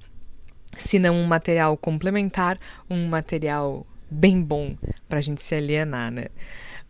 se 0.74 0.98
não 0.98 1.14
um 1.14 1.27
material 1.27 1.77
complementar, 1.77 2.59
um 2.90 3.07
material 3.07 3.87
bem 4.10 4.40
bom 4.40 4.76
para 5.08 5.18
a 5.18 5.22
gente 5.22 5.42
se 5.42 5.54
alienar, 5.54 6.10
né? 6.10 6.26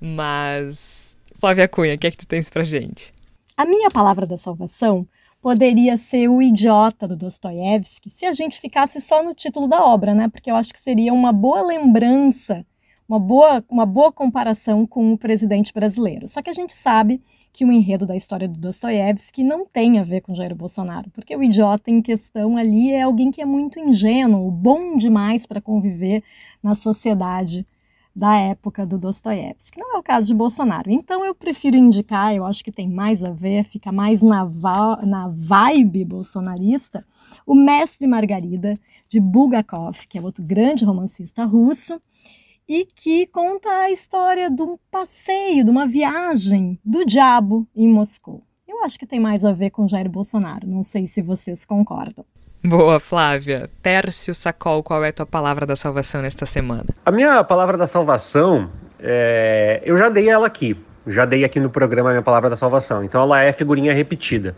Mas 0.01 1.17
Flávia 1.41 1.69
Cunha, 1.69 1.95
o 1.95 1.99
que 1.99 2.07
é 2.07 2.11
que 2.11 2.17
tu 2.17 2.27
tens 2.27 2.51
pra 2.51 2.65
gente? 2.65 3.13
A 3.57 3.65
minha 3.65 3.91
palavra 3.91 4.27
da 4.27 4.37
salvação 4.37 5.07
poderia 5.41 5.97
ser 5.97 6.29
o 6.29 6.43
idiota 6.43 7.07
do 7.07 7.17
Dostoiévski 7.17 8.11
se 8.11 8.27
a 8.27 8.33
gente 8.33 8.61
ficasse 8.61 9.01
só 9.01 9.23
no 9.23 9.35
título 9.35 9.69
da 9.69 9.85
obra, 9.85 10.15
né? 10.15 10.29
Porque 10.29 10.51
eu 10.51 10.57
acho 10.57 10.71
que 10.71 10.81
seria 10.81 11.13
uma 11.13 11.33
boa 11.33 11.63
lembrança, 11.63 12.65
uma 13.09 13.19
boa, 13.19 13.65
uma 13.71 13.87
boa 13.87 14.13
comparação 14.13 14.87
com 14.87 15.13
o 15.13 15.19
presidente 15.19 15.73
brasileiro. 15.73 16.29
Só 16.29 16.43
que 16.43 16.51
a 16.51 16.53
gente 16.53 16.75
sabe 16.75 17.23
que 17.53 17.65
o 17.65 17.73
enredo 17.73 18.05
da 18.05 18.15
história 18.15 18.47
do 18.47 18.59
Dostoiévski 18.59 19.43
não 19.43 19.67
tem 19.67 19.99
a 19.99 20.03
ver 20.03 20.21
com 20.21 20.35
Jair 20.35 20.55
Bolsonaro, 20.55 21.11
porque 21.11 21.35
o 21.35 21.43
idiota 21.43 21.91
em 21.91 22.03
questão 22.03 22.59
ali 22.59 22.93
é 22.93 23.03
alguém 23.03 23.31
que 23.31 23.41
é 23.41 23.47
muito 23.47 23.81
ingênuo, 23.81 24.51
bom 24.51 24.97
demais 24.97 25.47
para 25.47 25.61
conviver 25.61 26.23
na 26.63 26.75
sociedade 26.75 27.65
da 28.15 28.37
época 28.37 28.85
do 28.85 28.99
Dostoiévski. 28.99 29.79
Não 29.79 29.97
é 29.97 29.99
o 29.99 30.03
caso 30.03 30.27
de 30.27 30.35
Bolsonaro. 30.35 30.91
Então 30.91 31.25
eu 31.25 31.35
prefiro 31.35 31.77
indicar, 31.77 32.35
eu 32.35 32.45
acho 32.45 32.63
que 32.63 32.73
tem 32.73 32.89
mais 32.89 33.25
a 33.25 33.31
ver, 33.31 33.65
fica 33.65 33.91
mais 33.91 34.23
na, 34.23 34.45
na 35.07 35.29
vibe 35.29 36.05
bolsonarista, 36.05 37.07
o 37.47 37.55
Mestre 37.55 38.07
Margarida, 38.07 38.79
de 39.09 39.19
Bulgakov, 39.21 40.07
que 40.09 40.19
é 40.19 40.21
outro 40.21 40.45
grande 40.45 40.85
romancista 40.85 41.45
russo, 41.45 42.01
e 42.69 42.85
que 42.85 43.27
conta 43.29 43.69
a 43.69 43.91
história 43.91 44.51
de 44.51 44.63
um 44.63 44.77
passeio, 44.91 45.65
de 45.65 45.71
uma 45.71 45.87
viagem 45.87 46.79
do 46.85 47.05
diabo 47.05 47.67
em 47.75 47.89
Moscou. 47.89 48.43
Eu 48.69 48.85
acho 48.85 48.99
que 48.99 49.07
tem 49.07 49.19
mais 49.19 49.45
a 49.45 49.53
ver 49.53 49.71
com 49.71 49.89
Jair 49.89 50.09
Bolsonaro, 50.09 50.67
não 50.67 50.83
sei 50.83 51.07
se 51.07 51.23
vocês 51.23 51.65
concordam. 51.65 52.25
Boa, 52.63 53.01
Flávia. 53.01 53.71
Tércio 53.81 54.35
Sacol, 54.35 54.83
qual 54.83 55.03
é 55.05 55.09
a 55.09 55.13
tua 55.13 55.25
palavra 55.25 55.65
da 55.65 55.75
salvação 55.75 56.21
nesta 56.21 56.45
semana? 56.45 56.87
A 57.07 57.11
minha 57.11 57.43
palavra 57.43 57.79
da 57.79 57.87
salvação, 57.87 58.71
é... 58.99 59.81
eu 59.85 59.97
já 59.97 60.09
dei 60.09 60.29
ela 60.29 60.47
aqui. 60.47 60.77
Já 61.07 61.25
dei 61.25 61.45
aqui 61.45 61.59
no 61.59 61.71
programa 61.71 62.11
a 62.11 62.13
minha 62.13 62.23
palavra 62.23 62.51
da 62.51 62.57
salvação. 62.57 63.03
Então 63.03 63.23
ela 63.23 63.43
é 63.43 63.53
figurinha 63.53 63.95
repetida. 63.95 64.55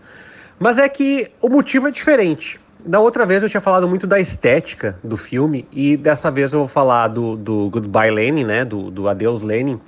Mas 0.58 0.78
é 0.78 0.88
que 0.88 1.30
o 1.40 1.48
motivo 1.48 1.88
é 1.88 1.90
diferente. 1.90 2.59
Da 2.84 3.00
outra 3.00 3.26
vez 3.26 3.42
eu 3.42 3.48
tinha 3.48 3.60
falado 3.60 3.88
muito 3.88 4.06
da 4.06 4.18
estética 4.18 4.96
do 5.02 5.16
filme 5.16 5.66
e 5.72 5.96
dessa 5.96 6.30
vez 6.30 6.52
eu 6.52 6.60
vou 6.60 6.68
falar 6.68 7.08
do, 7.08 7.36
do 7.36 7.68
Goodbye 7.70 8.10
Lenin, 8.10 8.44
né? 8.44 8.64
Do, 8.64 8.90
do 8.90 9.08
Adeus 9.08 9.42
Lenin. 9.42 9.80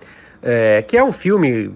É, 0.43 0.83
que 0.83 0.97
é 0.97 1.05
um 1.05 1.13
filme 1.13 1.73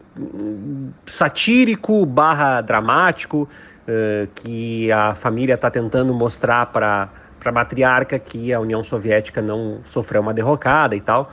satírico 1.07 2.05
barra 2.05 2.61
dramático 2.61 3.49
uh, 3.87 4.29
que 4.35 4.91
a 4.91 5.15
família 5.15 5.55
está 5.55 5.71
tentando 5.71 6.13
mostrar 6.13 6.67
para 6.67 7.09
a 7.45 7.53
matriarca 7.53 8.19
que 8.19 8.53
a 8.53 8.59
União 8.59 8.83
Soviética 8.83 9.41
não 9.41 9.79
sofreu 9.85 10.21
uma 10.21 10.35
derrocada 10.35 10.97
e 10.97 11.01
tal. 11.01 11.31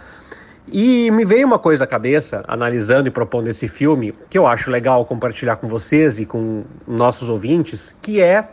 E 0.67 1.11
me 1.11 1.25
veio 1.25 1.45
uma 1.45 1.59
coisa 1.59 1.83
à 1.83 1.87
cabeça, 1.87 2.43
analisando 2.47 3.07
e 3.07 3.11
propondo 3.11 3.47
esse 3.47 3.67
filme, 3.67 4.13
que 4.29 4.37
eu 4.37 4.47
acho 4.47 4.71
legal 4.71 5.03
compartilhar 5.03 5.57
com 5.57 5.67
vocês 5.67 6.19
e 6.19 6.25
com 6.25 6.63
nossos 6.87 7.29
ouvintes, 7.29 7.95
que 8.01 8.21
é 8.21 8.47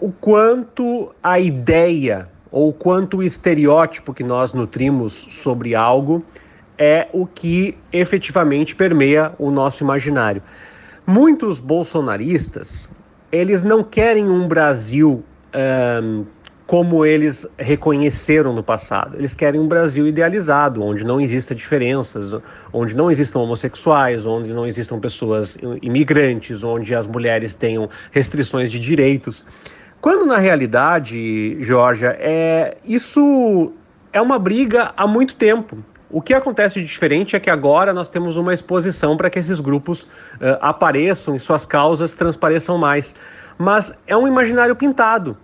o 0.00 0.10
quanto 0.12 1.14
a 1.22 1.38
ideia 1.38 2.28
ou 2.50 2.72
quanto 2.72 3.18
o 3.18 3.22
estereótipo 3.22 4.12
que 4.12 4.24
nós 4.24 4.52
nutrimos 4.52 5.26
sobre 5.30 5.74
algo 5.74 6.24
é 6.76 7.08
o 7.12 7.26
que 7.26 7.76
efetivamente 7.92 8.74
permeia 8.74 9.32
o 9.38 9.50
nosso 9.50 9.82
imaginário. 9.82 10.42
Muitos 11.06 11.60
bolsonaristas 11.60 12.90
eles 13.30 13.62
não 13.62 13.84
querem 13.84 14.28
um 14.28 14.48
Brasil 14.48 15.22
um, 16.02 16.24
como 16.68 17.02
eles 17.02 17.46
reconheceram 17.56 18.52
no 18.52 18.62
passado. 18.62 19.16
Eles 19.16 19.34
querem 19.34 19.58
um 19.58 19.66
Brasil 19.66 20.06
idealizado, 20.06 20.84
onde 20.84 21.02
não 21.02 21.18
existam 21.18 21.54
diferenças, 21.54 22.36
onde 22.70 22.94
não 22.94 23.10
existam 23.10 23.38
homossexuais, 23.38 24.26
onde 24.26 24.52
não 24.52 24.66
existam 24.66 25.00
pessoas 25.00 25.56
imigrantes, 25.80 26.62
onde 26.62 26.94
as 26.94 27.06
mulheres 27.06 27.54
tenham 27.54 27.88
restrições 28.12 28.70
de 28.70 28.78
direitos. 28.78 29.46
Quando 29.98 30.26
na 30.26 30.36
realidade, 30.36 31.56
Georgia, 31.64 32.14
é 32.20 32.76
isso 32.84 33.72
é 34.12 34.20
uma 34.20 34.38
briga 34.38 34.92
há 34.94 35.06
muito 35.06 35.36
tempo. 35.36 35.78
O 36.10 36.20
que 36.20 36.34
acontece 36.34 36.82
de 36.82 36.86
diferente 36.86 37.34
é 37.34 37.40
que 37.40 37.48
agora 37.48 37.94
nós 37.94 38.10
temos 38.10 38.36
uma 38.36 38.52
exposição 38.52 39.16
para 39.16 39.30
que 39.30 39.38
esses 39.38 39.58
grupos 39.58 40.02
uh, 40.02 40.58
apareçam 40.60 41.34
e 41.34 41.40
suas 41.40 41.64
causas 41.64 42.12
transpareçam 42.12 42.76
mais. 42.76 43.14
Mas 43.56 43.90
é 44.06 44.14
um 44.14 44.28
imaginário 44.28 44.76
pintado. 44.76 45.34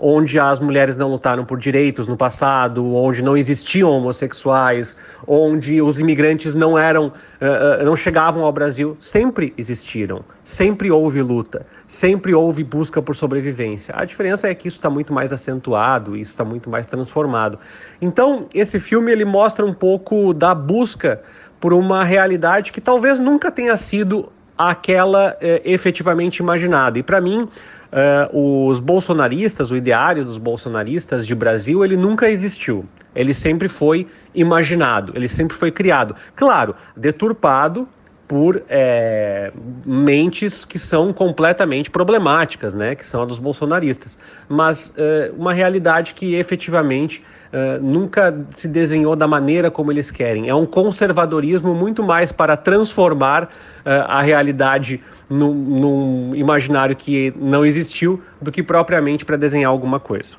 Onde 0.00 0.38
as 0.40 0.58
mulheres 0.58 0.96
não 0.96 1.10
lutaram 1.10 1.44
por 1.44 1.58
direitos 1.58 2.08
no 2.08 2.16
passado, 2.16 2.94
onde 2.94 3.22
não 3.22 3.36
existiam 3.36 3.90
homossexuais, 3.90 4.96
onde 5.26 5.82
os 5.82 6.00
imigrantes 6.00 6.54
não 6.54 6.78
eram, 6.78 7.08
uh, 7.08 7.84
não 7.84 7.94
chegavam 7.94 8.42
ao 8.42 8.50
Brasil, 8.50 8.96
sempre 8.98 9.52
existiram, 9.58 10.24
sempre 10.42 10.90
houve 10.90 11.20
luta, 11.20 11.66
sempre 11.86 12.34
houve 12.34 12.64
busca 12.64 13.02
por 13.02 13.14
sobrevivência. 13.14 13.94
A 13.94 14.06
diferença 14.06 14.48
é 14.48 14.54
que 14.54 14.66
isso 14.66 14.78
está 14.78 14.88
muito 14.88 15.12
mais 15.12 15.32
acentuado, 15.32 16.16
isso 16.16 16.30
está 16.30 16.44
muito 16.44 16.70
mais 16.70 16.86
transformado. 16.86 17.58
Então, 18.00 18.46
esse 18.54 18.80
filme 18.80 19.12
ele 19.12 19.26
mostra 19.26 19.66
um 19.66 19.74
pouco 19.74 20.32
da 20.32 20.54
busca 20.54 21.20
por 21.60 21.74
uma 21.74 22.04
realidade 22.04 22.72
que 22.72 22.80
talvez 22.80 23.20
nunca 23.20 23.50
tenha 23.50 23.76
sido 23.76 24.32
aquela 24.56 25.36
eh, 25.40 25.60
efetivamente 25.64 26.38
imaginada. 26.38 26.98
E 26.98 27.02
para 27.02 27.20
mim, 27.20 27.48
Uh, 27.92 28.68
os 28.68 28.78
bolsonaristas, 28.78 29.72
o 29.72 29.76
ideário 29.76 30.24
dos 30.24 30.38
bolsonaristas 30.38 31.26
de 31.26 31.34
Brasil, 31.34 31.84
ele 31.84 31.96
nunca 31.96 32.30
existiu. 32.30 32.84
Ele 33.14 33.34
sempre 33.34 33.68
foi 33.68 34.06
imaginado, 34.32 35.12
ele 35.16 35.28
sempre 35.28 35.56
foi 35.56 35.72
criado. 35.72 36.14
Claro, 36.36 36.76
deturpado 36.96 37.88
por 38.30 38.62
é, 38.68 39.50
mentes 39.84 40.64
que 40.64 40.78
são 40.78 41.12
completamente 41.12 41.90
problemáticas, 41.90 42.76
né, 42.76 42.94
que 42.94 43.04
são 43.04 43.22
a 43.22 43.24
dos 43.24 43.40
bolsonaristas. 43.40 44.20
Mas 44.48 44.94
é, 44.96 45.32
uma 45.36 45.52
realidade 45.52 46.14
que 46.14 46.36
efetivamente 46.36 47.24
é, 47.52 47.78
nunca 47.80 48.46
se 48.50 48.68
desenhou 48.68 49.16
da 49.16 49.26
maneira 49.26 49.68
como 49.68 49.90
eles 49.90 50.12
querem. 50.12 50.48
É 50.48 50.54
um 50.54 50.64
conservadorismo 50.64 51.74
muito 51.74 52.04
mais 52.04 52.30
para 52.30 52.56
transformar 52.56 53.50
a 53.84 54.22
realidade 54.22 55.02
num, 55.28 55.52
num 55.52 56.34
imaginário 56.36 56.94
que 56.94 57.34
não 57.36 57.66
existiu 57.66 58.22
do 58.40 58.52
que 58.52 58.62
propriamente 58.62 59.24
para 59.24 59.36
desenhar 59.36 59.72
alguma 59.72 59.98
coisa. 59.98 60.36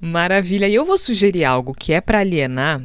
Maravilha. 0.00 0.68
E 0.68 0.76
eu 0.76 0.84
vou 0.84 0.96
sugerir 0.96 1.44
algo 1.44 1.74
que 1.76 1.92
é 1.92 2.00
para 2.00 2.20
alienar, 2.20 2.82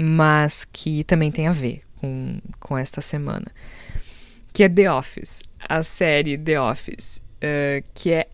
mas 0.00 0.64
que 0.64 1.02
também 1.02 1.32
tem 1.32 1.48
a 1.48 1.52
ver 1.52 1.80
com, 2.02 2.40
com 2.58 2.76
esta 2.76 3.00
semana. 3.00 3.46
Que 4.52 4.64
é 4.64 4.68
The 4.68 4.92
Office. 4.92 5.42
A 5.68 5.82
série 5.84 6.36
The 6.36 6.60
Office. 6.60 7.22
Uh, 7.38 7.82
que 7.94 8.12
é 8.12 8.26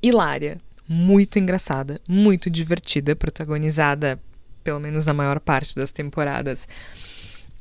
hilária, 0.00 0.58
muito 0.88 1.38
engraçada, 1.38 2.00
muito 2.08 2.48
divertida, 2.48 3.14
protagonizada, 3.14 4.18
pelo 4.64 4.80
menos 4.80 5.06
na 5.06 5.12
maior 5.12 5.38
parte 5.38 5.74
das 5.74 5.92
temporadas, 5.92 6.66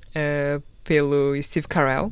uh, 0.09 0.61
pelo 0.83 1.41
Steve 1.41 1.67
Carell. 1.67 2.11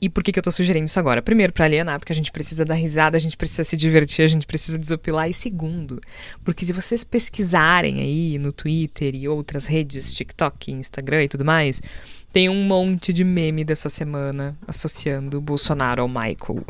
E 0.00 0.08
por 0.08 0.22
que, 0.22 0.32
que 0.32 0.38
eu 0.38 0.42
tô 0.42 0.50
sugerindo 0.50 0.86
isso 0.86 0.98
agora? 0.98 1.20
Primeiro, 1.20 1.52
para 1.52 1.66
alienar, 1.66 1.98
porque 1.98 2.12
a 2.12 2.16
gente 2.16 2.32
precisa 2.32 2.64
dar 2.64 2.74
risada, 2.74 3.16
a 3.16 3.20
gente 3.20 3.36
precisa 3.36 3.62
se 3.62 3.76
divertir, 3.76 4.24
a 4.24 4.28
gente 4.28 4.46
precisa 4.46 4.78
desopilar. 4.78 5.28
E 5.28 5.34
segundo, 5.34 6.00
porque 6.42 6.64
se 6.64 6.72
vocês 6.72 7.04
pesquisarem 7.04 8.00
aí 8.00 8.38
no 8.38 8.50
Twitter 8.50 9.14
e 9.14 9.28
outras 9.28 9.66
redes, 9.66 10.14
TikTok, 10.14 10.72
Instagram 10.72 11.24
e 11.24 11.28
tudo 11.28 11.44
mais, 11.44 11.82
tem 12.32 12.48
um 12.48 12.64
monte 12.64 13.12
de 13.12 13.24
meme 13.24 13.64
dessa 13.64 13.88
semana 13.88 14.56
associando 14.66 15.40
Bolsonaro 15.40 16.00
ao 16.00 16.08
Michael. 16.08 16.64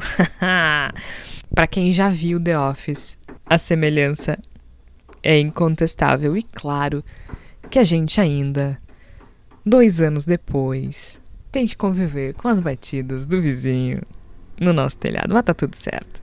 para 1.55 1.66
quem 1.69 1.93
já 1.93 2.09
viu 2.09 2.40
The 2.40 2.59
Office, 2.59 3.16
a 3.47 3.59
semelhança 3.59 4.38
é 5.23 5.38
incontestável. 5.38 6.37
E 6.37 6.43
claro 6.43 7.05
que 7.69 7.79
a 7.79 7.85
gente 7.85 8.21
ainda, 8.21 8.81
dois 9.64 10.01
anos 10.01 10.25
depois, 10.25 11.19
tem 11.51 11.67
que 11.67 11.77
conviver 11.77 12.35
com 12.35 12.49
as 12.49 12.61
batidas 12.61 13.27
do 13.27 13.41
vizinho 13.41 14.01
no 14.61 14.75
nosso 14.75 14.97
telhado, 14.99 15.33
mas 15.33 15.43
tá 15.43 15.55
tudo 15.55 15.75
certo. 15.75 16.21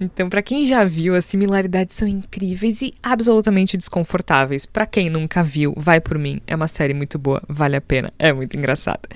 Então, 0.00 0.30
para 0.30 0.40
quem 0.40 0.64
já 0.64 0.84
viu, 0.84 1.16
as 1.16 1.24
similaridades 1.24 1.96
são 1.96 2.06
incríveis 2.06 2.80
e 2.80 2.94
absolutamente 3.02 3.76
desconfortáveis. 3.76 4.64
Para 4.64 4.86
quem 4.86 5.10
nunca 5.10 5.42
viu, 5.42 5.74
vai 5.76 6.00
por 6.00 6.16
mim. 6.16 6.40
É 6.46 6.54
uma 6.54 6.68
série 6.68 6.94
muito 6.94 7.18
boa, 7.18 7.42
vale 7.48 7.76
a 7.76 7.80
pena, 7.80 8.12
é 8.18 8.32
muito 8.32 8.56
engraçada. 8.56 9.08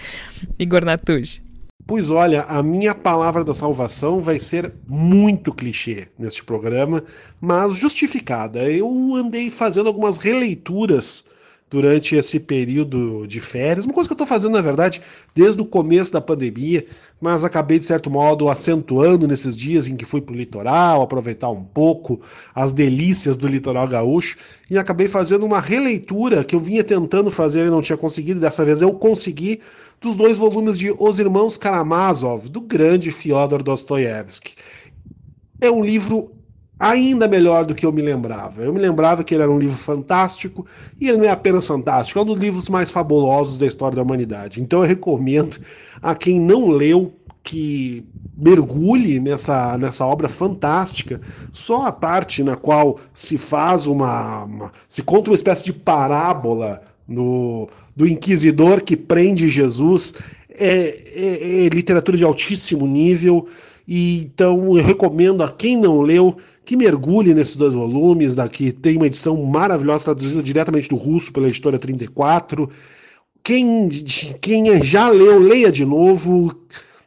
Igor 0.59 0.85
Natucci. 0.85 1.47
Pois 1.87 2.11
olha, 2.11 2.43
a 2.43 2.65
minha 2.65 2.97
palavra 2.97 3.45
da 3.45 3.55
salvação 3.55 4.21
vai 4.21 4.41
ser 4.41 4.73
muito 4.89 5.55
clichê 5.55 6.09
neste 6.19 6.43
programa, 6.43 7.05
mas 7.41 7.77
justificada. 7.77 8.69
Eu 8.69 9.15
andei 9.15 9.51
fazendo 9.51 9.87
algumas 9.87 10.19
releituras 10.19 11.25
durante 11.69 12.15
esse 12.15 12.39
período 12.39 13.27
de 13.27 13.41
férias. 13.41 13.85
Uma 13.85 13.95
coisa 13.95 14.09
que 14.09 14.13
eu 14.13 14.15
estou 14.15 14.27
fazendo, 14.27 14.53
na 14.53 14.61
verdade, 14.61 15.03
desde 15.35 15.61
o 15.61 15.65
começo 15.65 16.13
da 16.13 16.21
pandemia, 16.21 16.87
mas 17.21 17.45
acabei, 17.45 17.79
de 17.79 17.85
certo 17.85 18.09
modo, 18.09 18.49
acentuando 18.49 19.27
nesses 19.27 19.57
dias 19.57 19.89
em 19.89 19.97
que 19.97 20.05
fui 20.05 20.21
para 20.21 20.33
o 20.33 20.37
litoral, 20.37 21.03
aproveitar 21.03 21.51
um 21.51 21.65
pouco 21.65 22.21
as 22.55 22.73
delícias 22.73 23.37
do 23.37 23.49
litoral 23.49 23.89
gaúcho, 23.89 24.37
e 24.71 24.79
acabei 24.79 25.09
fazendo 25.09 25.45
uma 25.45 25.61
releitura 25.61 26.45
que 26.45 26.55
eu 26.55 26.61
vinha 26.61 26.85
tentando 26.85 27.31
fazer 27.31 27.67
e 27.67 27.71
não 27.71 27.83
tinha 27.83 27.97
conseguido. 27.97 28.39
Dessa 28.39 28.65
vez 28.65 28.81
eu 28.81 28.93
consegui, 28.93 29.61
dos 30.01 30.15
dois 30.15 30.39
volumes 30.39 30.79
de 30.79 30.95
Os 30.97 31.19
Irmãos 31.19 31.57
Karamazov, 31.57 32.49
do 32.49 32.61
grande 32.61 33.11
Fyodor 33.11 33.63
Dostoiévski. 33.63 34.55
É 35.61 35.71
um 35.71 35.83
livro 35.83 36.31
ainda 36.79 37.27
melhor 37.27 37.65
do 37.65 37.75
que 37.75 37.87
eu 37.87 37.93
me 37.93 38.03
lembrava. 38.03 38.63
Eu 38.63 38.73
me 38.73 38.81
lembrava 38.81 39.25
que 39.25 39.35
ele 39.35 39.43
era 39.43 39.51
um 39.51 39.59
livro 39.59 39.77
fantástico, 39.77 40.67
e 41.01 41.09
ele 41.09 41.19
não 41.19 41.25
é 41.25 41.31
apenas 41.31 41.67
fantástico, 41.67 42.19
é 42.19 42.23
um 42.23 42.27
dos 42.27 42.39
livros 42.39 42.69
mais 42.69 42.91
fabulosos 42.91 43.57
da 43.57 43.67
história 43.67 43.97
da 43.97 44.03
humanidade. 44.03 44.61
Então 44.61 44.81
eu 44.81 44.87
recomendo 44.87 45.59
a 46.03 46.15
quem 46.15 46.41
não 46.41 46.69
leu 46.69 47.13
que 47.43 48.05
mergulhe 48.37 49.21
nessa, 49.21 49.79
nessa 49.79 50.05
obra 50.05 50.29
fantástica. 50.29 51.21
Só 51.53 51.87
a 51.87 51.93
parte 51.93 52.43
na 52.43 52.57
qual 52.57 52.99
se 53.15 53.39
faz 53.39 53.87
uma, 53.87 54.45
uma 54.45 54.73
se 54.89 55.01
conta 55.03 55.31
uma 55.31 55.37
espécie 55.37 55.65
de 55.65 55.73
parábola 55.73 56.83
no, 57.07 57.69
do 57.95 58.07
inquisidor 58.07 58.83
que 58.83 58.97
prende 58.97 59.49
Jesus 59.49 60.15
é, 60.51 61.03
é, 61.15 61.67
é 61.67 61.69
literatura 61.69 62.19
de 62.19 62.25
altíssimo 62.25 62.87
nível. 62.87 63.47
E 63.87 64.23
então 64.23 64.77
eu 64.77 64.85
recomendo 64.85 65.45
a 65.45 65.51
quem 65.51 65.77
não 65.77 66.01
leu 66.01 66.37
que 66.67 66.77
mergulhe 66.77 67.33
nesses 67.33 67.57
dois 67.57 67.73
volumes. 67.73 68.35
Daqui 68.35 68.73
tem 68.73 68.97
uma 68.97 69.07
edição 69.07 69.41
maravilhosa 69.45 70.07
traduzida 70.07 70.43
diretamente 70.43 70.89
do 70.89 70.97
russo 70.97 71.33
pela 71.33 71.47
editora 71.47 71.79
34. 71.79 72.69
Quem, 73.43 73.89
quem 74.41 74.83
já 74.83 75.09
leu, 75.09 75.39
leia 75.39 75.71
de 75.71 75.85
novo. 75.85 76.55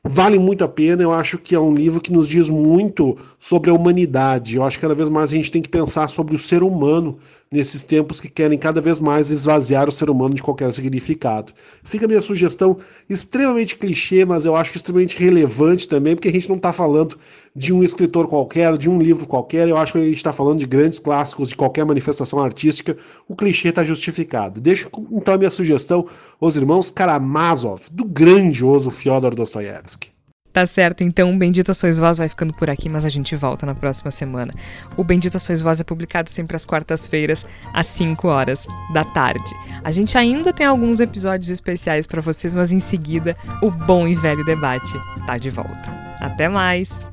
Vale 0.02 0.40
muito 0.40 0.64
a 0.64 0.68
pena, 0.68 1.04
eu 1.04 1.12
acho 1.12 1.38
que 1.38 1.54
é 1.54 1.60
um 1.60 1.76
livro 1.76 2.00
que 2.00 2.12
nos 2.12 2.30
diz 2.30 2.50
muito 2.50 3.18
sobre 3.38 3.70
a 3.70 3.74
humanidade. 3.74 4.56
Eu 4.56 4.64
acho 4.64 4.78
que 4.78 4.82
cada 4.82 4.96
vez 4.96 5.10
mais 5.10 5.32
a 5.32 5.36
gente 5.36 5.52
tem 5.52 5.62
que 5.62 5.68
pensar 5.68 6.08
sobre 6.08 6.34
o 6.34 6.40
ser 6.40 6.64
humano 6.64 7.18
nesses 7.52 7.84
tempos 7.84 8.20
que 8.20 8.30
querem 8.30 8.60
cada 8.60 8.80
vez 8.80 9.00
mais 9.00 9.32
esvaziar 9.32 9.90
o 9.90 9.92
ser 9.92 10.10
humano 10.10 10.36
de 10.36 10.44
qualquer 10.44 10.72
significado. 10.72 11.52
Fica 11.84 12.06
a 12.06 12.08
minha 12.08 12.22
sugestão 12.22 12.78
extremamente 13.10 13.76
clichê, 13.76 14.24
mas 14.24 14.46
eu 14.46 14.56
acho 14.56 14.72
que 14.72 14.78
extremamente 14.78 15.18
relevante 15.18 15.88
também, 15.88 16.16
porque 16.16 16.28
a 16.28 16.32
gente 16.32 16.48
não 16.48 16.58
está 16.58 16.72
falando 16.72 17.18
de 17.56 17.74
um 17.74 17.84
escritor 17.84 18.28
qualquer, 18.28 18.78
de 18.78 18.88
um 18.88 19.00
livro 19.00 19.26
qualquer, 19.26 19.68
eu 19.68 19.78
acho 19.78 19.94
que 19.94 19.98
a 19.98 20.04
gente 20.04 20.18
está 20.18 20.32
falando 20.32 20.60
de 20.60 20.68
grandes 20.68 21.00
clássicos, 21.00 21.50
de 21.50 21.56
qualquer 21.56 21.86
manifestação 21.86 22.40
artística, 22.40 22.96
o 23.28 23.36
clichê 23.36 23.70
está 23.70 23.84
justificado. 23.84 24.62
Deixo 24.62 24.88
então 25.12 25.34
a 25.34 25.38
minha 25.38 25.50
sugestão, 25.50 26.06
Os 26.40 26.56
Irmãos 26.56 26.92
Karamazov, 26.92 27.82
do 27.92 28.06
grandioso 28.06 28.92
Fyodor 28.92 29.34
Dostoiévski. 29.34 30.19
Tá 30.60 30.66
certo, 30.66 31.06
então 31.06 31.38
Bendita 31.38 31.74
Sois 31.74 31.98
Vós 31.98 32.18
vai 32.18 32.28
ficando 32.28 32.54
por 32.54 32.70
aqui, 32.70 32.90
mas 32.90 33.06
a 33.06 33.10
gente 33.10 33.34
volta 33.34 33.66
na 33.66 33.74
próxima 33.74 34.12
semana. 34.12 34.54
O 34.98 35.06
Bendita 35.06 35.40
Sois 35.40 35.62
Vós 35.62 35.80
é 35.80 35.86
publicado 35.86 36.30
sempre 36.30 36.54
às 36.54 36.66
quartas-feiras, 36.66 37.46
às 37.74 37.88
5 37.88 38.28
horas 38.28 38.68
da 38.92 39.06
tarde. 39.06 39.56
A 39.82 39.90
gente 39.90 40.18
ainda 40.18 40.52
tem 40.52 40.66
alguns 40.66 41.00
episódios 41.00 41.50
especiais 41.50 42.06
para 42.06 42.20
vocês, 42.20 42.54
mas 42.54 42.74
em 42.74 42.82
seguida 42.82 43.38
o 43.62 43.72
bom 43.72 44.06
e 44.06 44.16
velho 44.16 44.44
debate 44.44 44.92
tá 45.26 45.38
de 45.38 45.50
volta. 45.50 45.90
Até 46.20 46.50
mais! 46.50 47.10